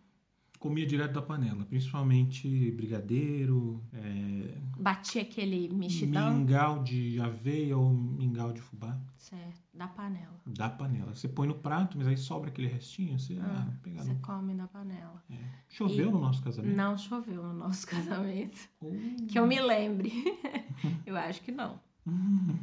Comia 0.62 0.86
direto 0.86 1.14
da 1.14 1.24
panela, 1.24 1.66
principalmente 1.66 2.70
brigadeiro, 2.74 3.84
é, 3.94 4.58
Batia 4.80 5.24
aquele 5.24 5.68
mexidão? 5.74 6.36
mingau 6.38 6.84
de 6.84 7.20
aveia 7.20 7.76
ou 7.76 7.90
mingau 7.92 8.54
de 8.54 8.62
fubá. 8.62 8.96
Certo, 9.18 9.60
da 9.74 9.88
panela. 9.88 10.40
Da 10.46 10.70
panela. 10.70 11.16
Você 11.16 11.28
põe 11.28 11.48
no 11.48 11.56
prato, 11.56 11.98
mas 11.98 12.06
aí 12.08 12.16
sobra 12.16 12.52
aquele 12.52 12.68
restinho, 12.68 13.18
você 13.18 13.40
Ah, 13.42 13.68
ah, 13.68 14.04
Você 14.04 14.14
come 14.22 14.54
da 14.54 14.68
panela. 14.68 15.24
é. 15.32 15.36
Choveu 15.68 16.10
E- 16.10 16.12
no 16.12 16.20
nosso 16.20 16.44
casamento? 16.44 16.76
Não 16.76 16.96
choveu 16.96 17.42
no 17.42 17.54
nosso 17.54 17.88
casamento. 17.90 18.60
Oh. 18.82 18.92
Que 19.28 19.40
eu 19.40 19.48
me 19.48 19.60
lembre. 19.60 20.12
eu 21.08 21.18
acho 21.18 21.42
que 21.42 21.52
não. 21.52 21.80
Hum. 22.06 22.56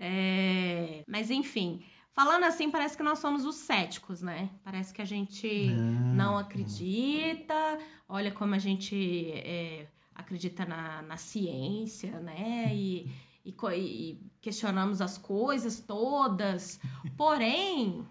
É, 0.00 1.04
Mas 1.08 1.30
enfim, 1.30 1.80
falando 2.16 2.44
assim, 2.44 2.70
parece 2.70 2.96
que 2.96 3.02
nós 3.02 3.18
somos 3.18 3.44
os 3.44 3.56
céticos, 3.56 4.22
né? 4.22 4.48
Parece 4.64 4.92
que 4.94 5.02
a 5.02 5.04
gente 5.04 5.68
não 6.14 6.38
acredita, 6.38 7.78
olha 8.08 8.32
como 8.32 8.54
a 8.54 8.58
gente 8.58 9.30
é, 9.32 9.86
acredita 10.14 10.64
na, 10.64 11.02
na 11.02 11.18
ciência, 11.18 12.18
né? 12.20 12.74
E, 12.74 13.12
e 13.44 13.54
e 13.76 14.18
questionamos 14.40 15.02
as 15.02 15.18
coisas 15.18 15.78
todas. 15.78 16.80
Porém, 17.18 18.06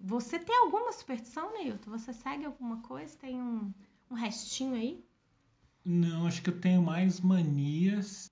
você 0.00 0.38
tem 0.38 0.56
alguma 0.56 0.92
superstição, 0.92 1.52
Neilton? 1.52 1.90
Você 1.90 2.12
segue 2.12 2.44
alguma 2.44 2.80
coisa? 2.82 3.18
Tem 3.18 3.42
um, 3.42 3.74
um 4.08 4.14
restinho 4.14 4.74
aí? 4.74 5.04
Não, 5.84 6.28
acho 6.28 6.42
que 6.42 6.50
eu 6.50 6.60
tenho 6.60 6.80
mais 6.80 7.20
manias 7.20 8.30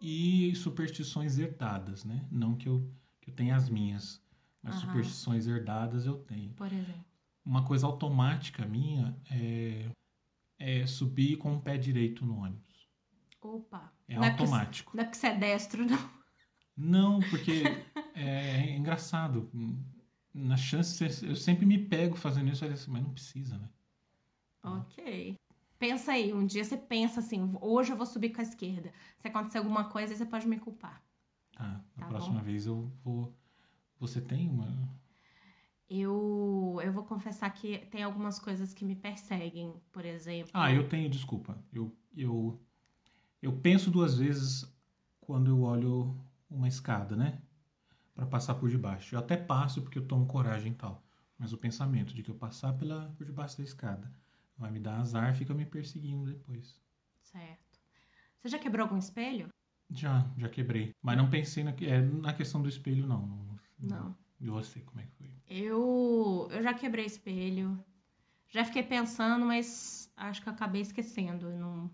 e 0.00 0.52
superstições 0.56 1.38
herdadas, 1.38 2.04
né? 2.04 2.26
Não 2.28 2.56
que 2.56 2.68
eu, 2.68 2.90
que 3.20 3.30
eu 3.30 3.34
tenha 3.34 3.54
as 3.54 3.68
minhas, 3.68 4.20
mas 4.64 4.76
Aham. 4.76 4.80
superstições 4.80 5.46
herdadas 5.46 6.06
eu 6.06 6.18
tenho. 6.20 6.50
Por 6.54 6.72
exemplo. 6.72 7.04
Uma 7.44 7.64
coisa 7.64 7.86
automática 7.86 8.64
minha 8.64 9.14
é, 9.30 9.90
é 10.58 10.86
subir 10.86 11.36
com 11.36 11.54
o 11.54 11.60
pé 11.60 11.76
direito 11.76 12.24
no 12.24 12.38
ônibus. 12.38 12.88
Opa. 13.42 13.92
É 14.08 14.16
Não 14.16 14.24
é 14.24 14.30
automático. 14.30 14.96
Não 14.96 15.02
é 15.02 15.04
porque 15.06 15.18
você 15.18 15.26
é 15.26 15.36
destro, 15.36 15.84
não. 15.84 16.10
Não, 16.74 17.20
porque 17.28 17.62
é, 18.14 18.74
engraçado. 18.74 19.50
Na 20.32 20.56
chance, 20.56 21.04
eu 21.24 21.36
sempre 21.36 21.64
me 21.64 21.78
pego 21.78 22.16
fazendo 22.16 22.50
isso, 22.50 22.64
assim, 22.64 22.90
mas 22.90 23.02
não 23.02 23.12
precisa, 23.12 23.58
né? 23.58 23.68
Ok. 24.64 25.36
Pensa 25.78 26.12
aí, 26.12 26.32
um 26.32 26.46
dia 26.46 26.64
você 26.64 26.76
pensa 26.76 27.20
assim, 27.20 27.52
hoje 27.60 27.92
eu 27.92 27.96
vou 27.96 28.06
subir 28.06 28.30
com 28.30 28.40
a 28.40 28.44
esquerda. 28.44 28.92
Se 29.20 29.28
acontecer 29.28 29.58
alguma 29.58 29.84
coisa, 29.90 30.16
você 30.16 30.24
pode 30.24 30.48
me 30.48 30.58
culpar. 30.58 31.04
Tá, 31.52 31.84
na 31.96 32.02
Tá 32.02 32.06
próxima 32.06 32.38
bom. 32.38 32.44
vez 32.44 32.66
eu 32.66 32.90
vou. 33.04 33.32
Você 34.06 34.20
tem 34.20 34.50
uma. 34.50 34.68
Eu, 35.88 36.78
eu 36.82 36.92
vou 36.92 37.04
confessar 37.04 37.48
que 37.50 37.78
tem 37.86 38.02
algumas 38.02 38.38
coisas 38.38 38.74
que 38.74 38.84
me 38.84 38.94
perseguem, 38.94 39.74
por 39.90 40.04
exemplo. 40.04 40.50
Ah, 40.52 40.70
eu 40.70 40.86
tenho, 40.86 41.08
desculpa. 41.08 41.56
Eu, 41.72 41.90
eu, 42.14 42.60
eu 43.40 43.52
penso 43.60 43.90
duas 43.90 44.18
vezes 44.18 44.70
quando 45.22 45.50
eu 45.50 45.62
olho 45.62 46.14
uma 46.50 46.68
escada, 46.68 47.16
né? 47.16 47.40
Pra 48.14 48.26
passar 48.26 48.56
por 48.56 48.68
debaixo. 48.68 49.14
Eu 49.14 49.18
até 49.18 49.38
passo 49.38 49.80
porque 49.80 49.98
eu 49.98 50.06
tomo 50.06 50.26
coragem 50.26 50.72
e 50.72 50.74
tal. 50.74 51.02
Mas 51.38 51.54
o 51.54 51.58
pensamento 51.58 52.14
de 52.14 52.22
que 52.22 52.30
eu 52.30 52.34
passar 52.34 52.74
pela, 52.74 53.10
por 53.16 53.24
debaixo 53.24 53.56
da 53.56 53.64
escada 53.64 54.12
vai 54.58 54.70
me 54.70 54.80
dar 54.80 55.00
azar, 55.00 55.34
fica 55.34 55.54
me 55.54 55.64
perseguindo 55.64 56.30
depois. 56.30 56.78
Certo. 57.22 57.80
Você 58.38 58.50
já 58.50 58.58
quebrou 58.58 58.84
algum 58.84 58.98
espelho? 58.98 59.48
Já, 59.90 60.30
já 60.36 60.48
quebrei. 60.50 60.94
Mas 61.02 61.16
não 61.16 61.30
pensei 61.30 61.64
na, 61.64 61.70
é, 61.70 62.02
na 62.02 62.34
questão 62.34 62.60
do 62.60 62.68
espelho, 62.68 63.06
não. 63.06 63.53
Não. 63.88 64.16
E 64.40 64.48
você, 64.48 64.80
como 64.80 65.00
é 65.00 65.04
que 65.04 65.12
foi? 65.16 65.30
Eu, 65.48 66.48
eu 66.50 66.62
já 66.62 66.74
quebrei 66.74 67.04
espelho. 67.06 67.78
Já 68.48 68.64
fiquei 68.64 68.82
pensando, 68.82 69.44
mas 69.46 70.10
acho 70.16 70.42
que 70.42 70.48
acabei 70.50 70.82
esquecendo. 70.82 71.48
Não- 71.50 71.90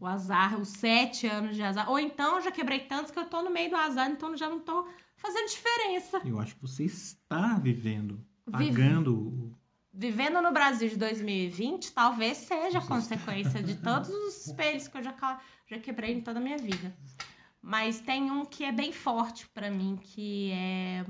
o 0.00 0.06
azar, 0.06 0.58
os 0.60 0.68
sete 0.70 1.26
anos 1.28 1.54
de 1.54 1.62
azar. 1.62 1.88
Ou 1.88 1.98
então 1.98 2.36
eu 2.36 2.42
já 2.42 2.50
quebrei 2.50 2.80
tantos 2.80 3.12
que 3.12 3.18
eu 3.18 3.26
tô 3.26 3.40
no 3.42 3.50
meio 3.50 3.70
do 3.70 3.76
azar, 3.76 4.10
então 4.10 4.36
já 4.36 4.48
não 4.48 4.58
tô 4.58 4.88
fazendo 5.16 5.48
diferença. 5.48 6.20
Eu 6.24 6.40
acho 6.40 6.56
que 6.56 6.62
você 6.62 6.84
está 6.84 7.56
vivendo, 7.58 8.20
Vive- 8.46 8.72
pagando 8.72 9.56
Vivendo 9.92 10.40
no 10.40 10.52
Brasil 10.52 10.88
de 10.88 10.96
2020, 10.96 11.92
talvez 11.92 12.38
seja 12.38 12.78
a 12.78 12.86
consequência 12.86 13.62
de 13.62 13.74
todos 13.76 14.08
os 14.08 14.46
espelhos 14.46 14.88
que 14.88 14.96
eu 14.98 15.02
já, 15.02 15.14
já 15.68 15.78
quebrei 15.78 16.14
em 16.14 16.20
toda 16.20 16.38
a 16.38 16.42
minha 16.42 16.56
vida. 16.58 16.96
Mas 17.62 18.00
tem 18.00 18.30
um 18.30 18.44
que 18.44 18.64
é 18.64 18.72
bem 18.72 18.92
forte 18.92 19.48
pra 19.50 19.70
mim, 19.70 19.98
que 20.02 20.50
é 20.52 21.04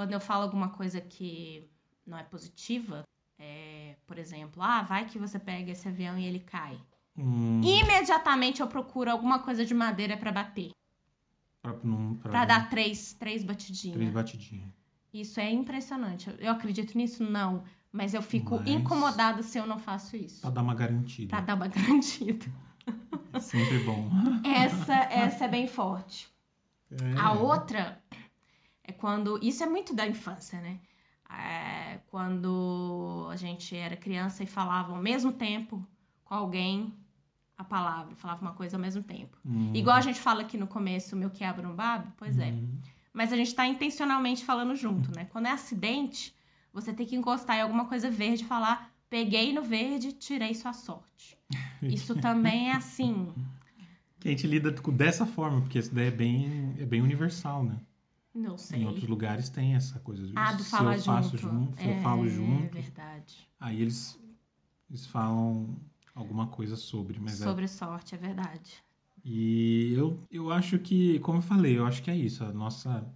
quando 0.00 0.12
eu 0.12 0.20
falo 0.20 0.44
alguma 0.44 0.70
coisa 0.70 0.98
que 0.98 1.68
não 2.06 2.16
é 2.16 2.22
positiva, 2.22 3.02
é, 3.38 3.96
por 4.06 4.18
exemplo, 4.18 4.62
ah, 4.62 4.80
vai 4.80 5.04
que 5.04 5.18
você 5.18 5.38
pega 5.38 5.72
esse 5.72 5.86
avião 5.86 6.18
e 6.18 6.24
ele 6.24 6.40
cai. 6.40 6.80
Hum, 7.14 7.60
Imediatamente 7.62 8.62
eu 8.62 8.66
procuro 8.66 9.10
alguma 9.10 9.40
coisa 9.40 9.62
de 9.62 9.74
madeira 9.74 10.16
pra 10.16 10.32
bater, 10.32 10.70
pra, 11.60 11.74
não, 11.84 12.14
pra, 12.14 12.30
Pra 12.30 12.44
dar 12.46 12.70
três, 12.70 13.12
três 13.12 13.44
batidinhas. 13.44 13.98
três 13.98 14.10
batidinhas. 14.10 14.70
Isso 15.12 15.38
é 15.38 15.50
impressionante. 15.50 16.30
Eu- 16.30 16.36
Eu 16.36 16.52
acredito 16.52 16.96
nisso? 16.96 17.22
Não. 17.22 17.62
Mas 17.92 18.14
eu 18.14 18.22
fico 18.22 18.56
Mas- 18.56 18.68
incomodada 18.70 19.42
se 19.42 19.58
eu 19.58 19.66
não 19.66 19.78
faço 19.78 20.16
isso. 20.16 20.40
Pra 20.40 20.48
dar 20.48 20.62
uma 20.62 20.74
garantida. 20.74 21.28
Pra 21.28 21.40
dar 21.42 21.56
uma 21.56 21.68
garantida. 21.68 22.46
É 23.34 23.38
sempre 23.40 23.80
bom. 23.80 24.08
Essa, 24.46 24.94
essa 24.94 25.44
é 25.44 25.48
bem 25.48 25.66
forte. 25.68 26.26
É. 26.90 27.20
A 27.20 27.32
outra 27.32 27.99
é 28.90 28.92
quando. 28.92 29.38
Isso 29.42 29.62
é 29.62 29.66
muito 29.66 29.94
da 29.94 30.06
infância, 30.06 30.60
né? 30.60 30.78
É 31.30 31.98
quando 32.08 33.28
a 33.30 33.36
gente 33.36 33.74
era 33.76 33.96
criança 33.96 34.42
e 34.42 34.46
falava 34.46 34.92
ao 34.92 35.00
mesmo 35.00 35.32
tempo 35.32 35.86
com 36.24 36.34
alguém 36.34 36.92
a 37.56 37.64
palavra, 37.64 38.16
falava 38.16 38.40
uma 38.42 38.52
coisa 38.54 38.76
ao 38.76 38.80
mesmo 38.80 39.02
tempo. 39.02 39.36
Hum, 39.44 39.70
Igual 39.74 39.96
a 39.96 40.00
gente 40.00 40.18
fala 40.18 40.40
aqui 40.42 40.56
no 40.56 40.66
começo, 40.66 41.14
meu 41.16 41.30
quiabo 41.30 41.62
não 41.62 41.74
babe, 41.74 42.08
pois 42.16 42.38
é. 42.38 42.50
hum, 42.50 42.78
Mas 43.12 43.32
a 43.32 43.36
gente 43.36 43.54
tá 43.54 43.66
intencionalmente 43.66 44.44
falando 44.44 44.74
junto, 44.74 45.14
né? 45.14 45.26
Quando 45.26 45.46
é 45.46 45.50
acidente, 45.50 46.34
você 46.72 46.92
tem 46.92 47.06
que 47.06 47.16
encostar 47.16 47.56
em 47.58 47.62
alguma 47.62 47.84
coisa 47.86 48.10
verde 48.10 48.42
e 48.44 48.46
falar: 48.46 48.90
peguei 49.08 49.52
no 49.52 49.62
verde, 49.62 50.12
tirei 50.12 50.54
sua 50.54 50.72
sorte. 50.72 51.36
Isso 51.82 52.14
também 52.16 52.70
é 52.70 52.74
assim. 52.76 53.32
Que 54.18 54.28
a 54.28 54.30
gente 54.32 54.46
lida 54.46 54.72
com 54.72 54.92
dessa 54.92 55.24
forma, 55.26 55.60
porque 55.62 55.78
isso 55.78 55.94
daí 55.94 56.08
é 56.08 56.10
bem, 56.10 56.74
é 56.78 56.84
bem 56.84 57.00
universal, 57.00 57.64
né? 57.64 57.80
Não 58.34 58.56
sei. 58.56 58.80
Em 58.82 58.86
outros 58.86 59.08
lugares 59.08 59.48
tem 59.48 59.74
essa 59.74 59.98
coisa. 60.00 60.26
de 60.26 60.32
Ah, 60.36 60.52
do 60.52 60.62
se 60.62 60.70
falar 60.70 60.96
eu 60.96 61.02
faço 61.02 61.36
junto. 61.36 61.54
junto, 61.54 61.76
se 61.80 61.88
é, 61.88 61.98
eu 61.98 62.02
falo 62.02 62.24
É 62.24 62.28
junto, 62.28 62.74
verdade. 62.74 63.48
aí 63.58 63.80
eles, 63.82 64.18
eles 64.88 65.06
falam 65.06 65.76
alguma 66.14 66.46
coisa 66.46 66.76
sobre, 66.76 67.18
mas 67.18 67.40
é- 67.40 67.44
Sobre 67.44 67.66
sorte, 67.68 68.14
é 68.14 68.18
verdade. 68.18 68.82
E 69.24 69.92
eu, 69.94 70.18
eu 70.30 70.50
acho 70.50 70.78
que, 70.78 71.18
como 71.20 71.38
eu 71.38 71.42
falei, 71.42 71.76
eu 71.78 71.86
acho 71.86 72.02
que 72.02 72.10
é 72.10 72.16
isso. 72.16 72.42
A 72.44 72.52
nossa 72.52 73.06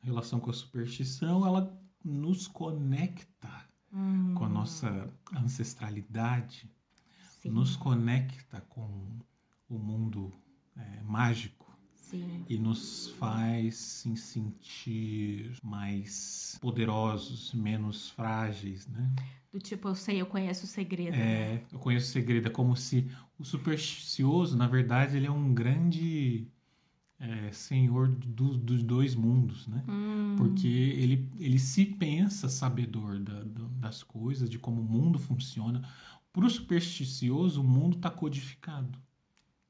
relação 0.00 0.40
com 0.40 0.50
a 0.50 0.52
superstição, 0.54 1.46
ela 1.46 1.72
nos 2.04 2.46
conecta 2.46 3.48
Hum, 3.92 4.34
com 4.34 4.44
a 4.44 4.48
nossa 4.48 5.08
ancestralidade, 5.36 6.68
sim, 7.40 7.50
nos 7.50 7.76
conecta 7.76 8.60
com 8.62 9.18
o 9.68 9.78
mundo 9.78 10.32
é, 10.76 11.02
mágico 11.02 11.63
sim. 12.10 12.44
e 12.48 12.58
nos 12.58 13.08
faz 13.18 13.76
se 13.76 14.16
sentir 14.16 15.56
mais 15.62 16.58
poderosos, 16.60 17.52
menos 17.54 18.10
frágeis, 18.10 18.86
né? 18.86 19.10
Do 19.52 19.58
tipo, 19.60 19.88
eu 19.88 19.94
sei, 19.94 20.20
eu 20.20 20.26
conheço 20.26 20.64
o 20.64 20.66
segredo. 20.68 21.16
né? 21.16 21.22
É, 21.54 21.64
eu 21.72 21.78
conheço 21.78 22.08
o 22.08 22.12
segredo, 22.12 22.48
é 22.48 22.50
como 22.50 22.76
se 22.76 23.08
o 23.38 23.44
supersticioso, 23.44 24.56
na 24.56 24.66
verdade, 24.66 25.16
ele 25.16 25.26
é 25.26 25.30
um 25.30 25.54
grande 25.54 26.46
é, 27.20 27.52
senhor 27.52 28.08
do- 28.08 28.58
dos 28.58 28.82
dois 28.82 29.14
mundos, 29.14 29.66
né? 29.68 29.82
Hum, 29.88 30.34
Porque 30.36 30.66
ele, 30.66 31.30
ele 31.38 31.58
se 31.60 31.84
pensa 31.86 32.48
sabedor 32.48 33.20
da- 33.20 33.44
do- 33.44 33.68
das 33.78 34.02
coisas, 34.02 34.50
de 34.50 34.58
como 34.58 34.80
o 34.80 34.84
mundo 34.84 35.18
funciona. 35.18 35.80
Para 36.32 36.44
o 36.44 36.50
supersticioso, 36.50 37.60
o 37.60 37.64
mundo 37.64 37.96
está 37.96 38.10
codificado. 38.10 38.98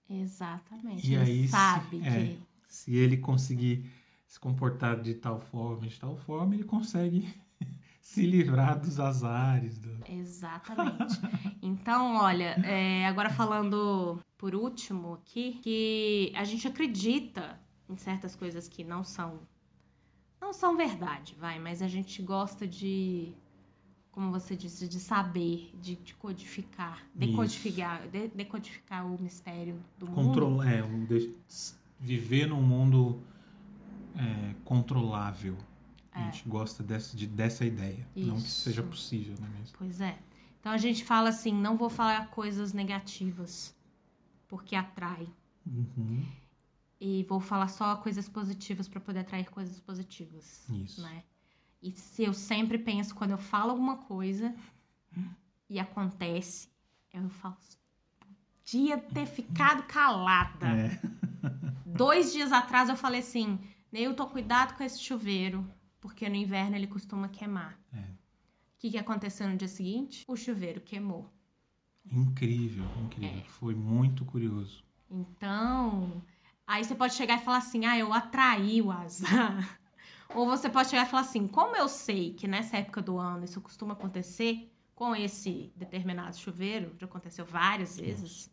Exatamente. 0.09 1.09
E 1.11 1.15
ele 1.15 1.23
aí, 1.23 1.43
se- 1.47 1.49
sabe 1.53 2.01
é. 2.05 2.11
que. 2.27 2.39
Se 2.69 2.95
ele 2.97 3.17
conseguir 3.17 3.89
se 4.27 4.39
comportar 4.41 5.01
de 5.01 5.15
tal 5.15 5.41
forma, 5.41 5.87
de 5.87 5.99
tal 5.99 6.17
forma, 6.17 6.55
ele 6.55 6.65
consegue 6.65 7.33
se 8.01 8.27
livrar 8.27 8.79
dos 8.81 8.99
azares. 8.99 9.79
do- 9.79 10.03
Exatamente. 10.09 11.15
Então, 11.63 12.17
olha, 12.17 12.57
é, 12.67 13.07
agora 13.07 13.31
falando 13.31 14.21
por 14.37 14.55
último 14.55 15.15
aqui, 15.15 15.59
que 15.63 16.33
a 16.35 16.45
gente 16.45 16.67
acredita 16.67 17.59
em 17.89 17.97
certas 17.97 18.35
coisas 18.35 18.69
que 18.69 18.83
não 18.85 19.05
são 19.05 19.41
não 20.41 20.53
são 20.53 20.77
verdade, 20.77 21.35
vai, 21.39 21.59
mas 21.59 21.81
a 21.81 21.89
gente 21.89 22.21
gosta 22.21 22.67
de, 22.67 23.33
como 24.15 24.31
você 24.31 24.55
disse, 24.55 24.87
de 24.87 25.01
saber, 25.01 25.73
de, 25.83 25.97
de 25.97 26.15
codificar, 26.15 27.05
decodificar, 27.13 28.07
de- 28.09 28.29
decodificar 28.29 29.05
o 29.05 29.21
mistério 29.21 29.83
do 29.99 30.07
mundo. 30.07 30.15
Controlar, 30.15 30.71
é, 30.73 30.85
um 30.85 31.05
de- 31.05 31.35
viver 31.99 32.47
num 32.47 32.63
mundo 32.63 33.21
é, 34.17 34.55
controlável. 34.65 35.57
A 36.13 36.21
É. 36.21 36.25
gente 36.31 36.49
gosta 36.49 36.81
dessa, 36.85 37.17
de- 37.17 37.27
dessa 37.27 37.65
ideia. 37.65 38.07
Não 38.15 38.37
que 38.37 38.43
Isso. 38.43 38.61
seja 38.61 38.85
possível, 38.85 39.35
não 39.41 39.49
é 39.49 39.51
mesmo? 39.51 39.77
Pois 39.77 40.01
é. 40.01 40.17
Então 40.61 40.71
a 40.71 40.79
gente 40.79 41.05
fala 41.05 41.31
assim, 41.31 41.53
não 41.53 41.77
vou 41.77 41.91
falar 41.91 42.29
coisas 42.31 42.73
negativas, 42.73 43.75
porque 44.47 44.77
atrai. 44.77 45.27
Uhum. 45.67 46.25
E 47.01 47.25
vou 47.25 47.41
falar 47.41 47.67
só 47.67 47.97
coisas 47.97 48.29
positivas 48.29 48.87
para 48.87 49.01
poder 49.01 49.19
atrair 49.21 49.51
coisas 49.51 49.81
positivas, 49.81 50.65
Isso. 50.71 51.03
né? 51.03 51.25
E 51.85 51.93
se 51.93 52.25
eu 52.25 52.33
sempre 52.33 52.79
penso 52.79 53.15
quando 53.15 53.33
eu 53.33 53.37
falo 53.37 53.73
alguma 53.73 53.99
coisa 53.99 54.55
e 55.69 55.79
acontece, 55.79 56.71
eu 57.13 57.29
falo, 57.29 57.59
podia 58.65 58.97
ter 58.97 59.27
ficado 59.27 59.83
calada. 59.83 60.67
É. 60.67 60.99
Dois 61.85 62.33
dias 62.33 62.53
atrás 62.53 62.89
eu 62.89 62.97
falei 62.97 63.21
assim, 63.21 63.61
Neilton, 63.93 64.27
cuidado 64.31 64.79
com 64.79 64.83
esse 64.83 64.99
chuveiro, 64.99 65.63
porque 66.01 66.27
no 66.27 66.37
inverno 66.37 66.75
ele 66.75 66.87
costuma 66.87 67.29
queimar. 67.29 67.79
É. 67.93 67.99
O 67.99 68.79
que, 68.79 68.93
que 68.93 68.99
aconteceu 68.99 69.47
no 69.47 69.59
dia 69.59 69.69
seguinte? 69.69 70.25
O 70.27 70.37
chuveiro 70.37 70.81
queimou. 70.81 71.31
Incrível, 72.11 72.87
incrível. 73.05 73.41
É. 73.41 73.45
Foi 73.45 73.75
muito 73.75 74.25
curioso. 74.25 74.83
Então, 75.11 76.23
aí 76.67 76.83
você 76.83 76.95
pode 76.95 77.13
chegar 77.13 77.43
e 77.43 77.45
falar 77.45 77.59
assim: 77.59 77.85
ah, 77.85 77.99
eu 77.99 78.11
atraí 78.11 78.81
o 78.81 78.91
azar. 78.91 79.79
Ou 80.35 80.47
você 80.47 80.69
pode 80.69 80.89
chegar 80.89 81.07
e 81.07 81.11
falar 81.11 81.23
assim: 81.23 81.47
como 81.47 81.77
eu 81.77 81.89
sei 81.89 82.35
que 82.35 82.49
nessa 82.49 82.77
época 82.77 83.01
do 83.01 83.19
ano 83.19 83.45
isso 83.45 83.61
costuma 83.61 83.95
acontecer 83.95 84.71
com 84.95 85.15
esse 85.15 85.73
determinado 85.75 86.37
chuveiro, 86.37 86.95
já 86.99 87.07
aconteceu 87.07 87.45
várias 87.45 87.99
vezes. 87.99 88.51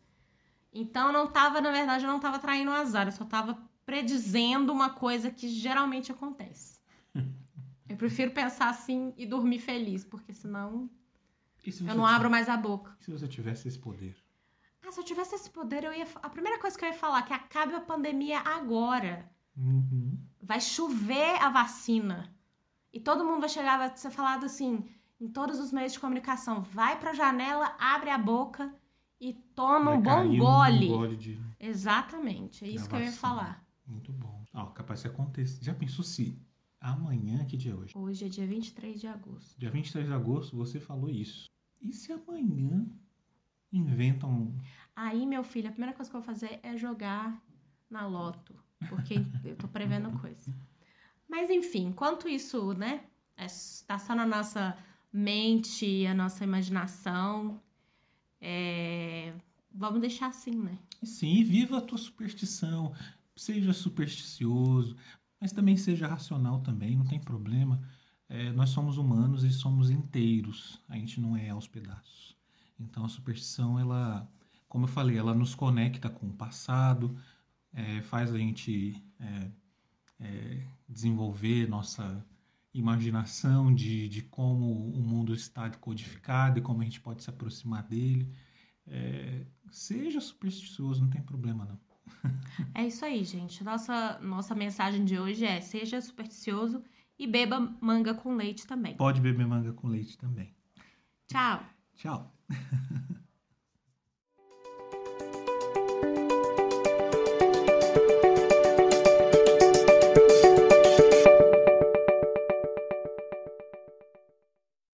Então, 0.72 1.08
eu 1.08 1.12
não 1.12 1.26
tava, 1.26 1.60
na 1.60 1.70
verdade, 1.70 2.04
eu 2.04 2.10
não 2.10 2.18
tava 2.18 2.36
atraindo 2.36 2.70
o 2.70 2.74
azar, 2.74 3.06
eu 3.06 3.12
só 3.12 3.24
tava 3.24 3.58
predizendo 3.84 4.72
uma 4.72 4.90
coisa 4.90 5.30
que 5.30 5.48
geralmente 5.48 6.10
acontece. 6.10 6.80
Eu 7.88 7.96
prefiro 7.98 8.30
pensar 8.30 8.70
assim 8.70 9.12
e 9.18 9.26
dormir 9.26 9.58
feliz, 9.58 10.02
porque 10.02 10.32
senão 10.32 10.88
E 11.62 11.70
se 11.70 11.86
eu 11.86 11.94
não 11.94 12.06
abro 12.06 12.30
mais 12.30 12.48
a 12.48 12.56
boca. 12.56 12.96
Se 13.00 13.10
você 13.10 13.28
tivesse 13.28 13.68
esse 13.68 13.78
poder? 13.78 14.16
Ah, 14.82 14.90
se 14.90 14.98
eu 14.98 15.04
tivesse 15.04 15.34
esse 15.34 15.50
poder, 15.50 15.84
eu 15.84 15.92
ia. 15.92 16.06
A 16.22 16.30
primeira 16.30 16.58
coisa 16.58 16.78
que 16.78 16.86
eu 16.86 16.88
ia 16.88 16.94
falar 16.94 17.18
é 17.18 17.22
que 17.22 17.34
acabe 17.34 17.74
a 17.74 17.80
pandemia 17.82 18.38
agora. 18.38 19.30
Uhum. 19.54 20.16
Vai 20.42 20.60
chover 20.60 21.40
a 21.40 21.48
vacina. 21.48 22.34
E 22.92 23.00
todo 23.00 23.24
mundo 23.24 23.40
vai 23.40 23.48
chegar, 23.48 23.78
vai 23.78 23.96
ser 23.96 24.10
falado 24.10 24.44
assim, 24.44 24.84
em 25.20 25.28
todos 25.28 25.58
os 25.60 25.72
meios 25.72 25.92
de 25.92 26.00
comunicação. 26.00 26.62
Vai 26.62 26.98
pra 26.98 27.14
janela, 27.14 27.74
abre 27.78 28.10
a 28.10 28.18
boca 28.18 28.74
e 29.20 29.32
toma 29.54 29.96
Vai 29.98 30.26
um 30.26 30.36
bom 30.36 30.38
gole. 30.38 30.92
Um 30.92 30.96
gole 30.96 31.16
de... 31.16 31.40
Exatamente, 31.60 32.64
é 32.64 32.68
isso 32.68 32.88
que 32.88 32.94
eu 32.94 33.00
ia 33.00 33.12
falar. 33.12 33.64
Muito 33.86 34.12
bom. 34.12 34.42
Ó, 34.52 34.66
capaz 34.66 35.02
que 35.02 35.08
aconteça. 35.08 35.62
Já 35.62 35.72
pensou 35.72 36.04
se 36.04 36.36
amanhã, 36.80 37.44
que 37.44 37.56
dia 37.56 37.72
é 37.72 37.74
hoje? 37.74 37.96
Hoje 37.96 38.24
é 38.24 38.28
dia 38.28 38.46
23 38.46 39.00
de 39.00 39.06
agosto. 39.06 39.58
Dia 39.58 39.70
23 39.70 40.06
de 40.06 40.12
agosto, 40.12 40.56
você 40.56 40.80
falou 40.80 41.08
isso. 41.08 41.48
E 41.80 41.92
se 41.92 42.12
amanhã 42.12 42.86
inventam. 43.72 44.54
Aí, 44.94 45.24
meu 45.24 45.42
filho, 45.42 45.68
a 45.68 45.72
primeira 45.72 45.94
coisa 45.94 46.10
que 46.10 46.16
eu 46.16 46.20
vou 46.20 46.26
fazer 46.26 46.60
é 46.62 46.76
jogar 46.76 47.40
na 47.88 48.06
loto. 48.06 48.61
Porque 48.88 49.24
eu 49.44 49.56
tô 49.56 49.68
prevendo 49.68 50.10
coisa. 50.20 50.52
Mas 51.28 51.50
enfim, 51.50 51.86
enquanto 51.86 52.28
isso, 52.28 52.72
né? 52.74 53.04
é- 53.36 53.46
Tá 53.86 53.98
só 53.98 54.14
na 54.14 54.26
nossa 54.26 54.76
mente 55.12 56.06
a 56.06 56.14
nossa 56.14 56.44
imaginação. 56.44 57.60
é, 58.40 59.32
Vamos 59.74 60.00
deixar 60.00 60.26
assim, 60.26 60.50
né? 60.50 60.78
Sim, 61.02 61.42
viva 61.44 61.78
a 61.78 61.80
tua 61.80 61.96
superstição. 61.96 62.94
Seja 63.34 63.72
supersticioso, 63.72 64.94
mas 65.40 65.50
também 65.52 65.76
seja 65.76 66.06
racional 66.06 66.60
também, 66.60 66.94
não 66.96 67.06
tem 67.06 67.18
problema. 67.18 67.80
É, 68.28 68.52
nós 68.52 68.68
somos 68.70 68.98
humanos 68.98 69.44
e 69.44 69.50
somos 69.50 69.90
inteiros. 69.90 70.78
A 70.88 70.96
gente 70.96 71.20
não 71.20 71.34
é 71.36 71.48
aos 71.48 71.66
pedaços. 71.66 72.36
Então 72.78 73.04
a 73.04 73.08
superstição, 73.08 73.78
ela, 73.78 74.28
como 74.68 74.84
eu 74.84 74.88
falei, 74.88 75.16
ela 75.16 75.34
nos 75.34 75.54
conecta 75.54 76.10
com 76.10 76.26
o 76.28 76.32
passado, 76.32 77.16
é, 77.74 78.02
faz 78.02 78.32
a 78.32 78.38
gente 78.38 79.02
é, 79.20 79.50
é, 80.20 80.62
desenvolver 80.88 81.68
nossa 81.68 82.24
imaginação 82.74 83.74
de, 83.74 84.08
de 84.08 84.22
como 84.22 84.90
o 84.90 85.02
mundo 85.02 85.34
está 85.34 85.68
codificado 85.70 86.58
e 86.58 86.62
como 86.62 86.80
a 86.80 86.84
gente 86.84 87.00
pode 87.00 87.22
se 87.22 87.30
aproximar 87.30 87.82
dele. 87.82 88.32
É, 88.86 89.46
seja 89.70 90.20
supersticioso, 90.20 91.02
não 91.02 91.10
tem 91.10 91.22
problema 91.22 91.64
não. 91.64 91.80
É 92.74 92.86
isso 92.86 93.04
aí, 93.04 93.24
gente. 93.24 93.62
Nossa, 93.62 94.18
nossa 94.20 94.54
mensagem 94.54 95.04
de 95.04 95.18
hoje 95.18 95.44
é: 95.44 95.60
seja 95.60 96.00
supersticioso 96.00 96.82
e 97.18 97.26
beba 97.26 97.60
manga 97.80 98.14
com 98.14 98.34
leite 98.34 98.66
também. 98.66 98.96
Pode 98.96 99.20
beber 99.20 99.46
manga 99.46 99.72
com 99.72 99.88
leite 99.88 100.18
também. 100.18 100.54
Tchau! 101.28 101.64
Tchau. 101.94 102.34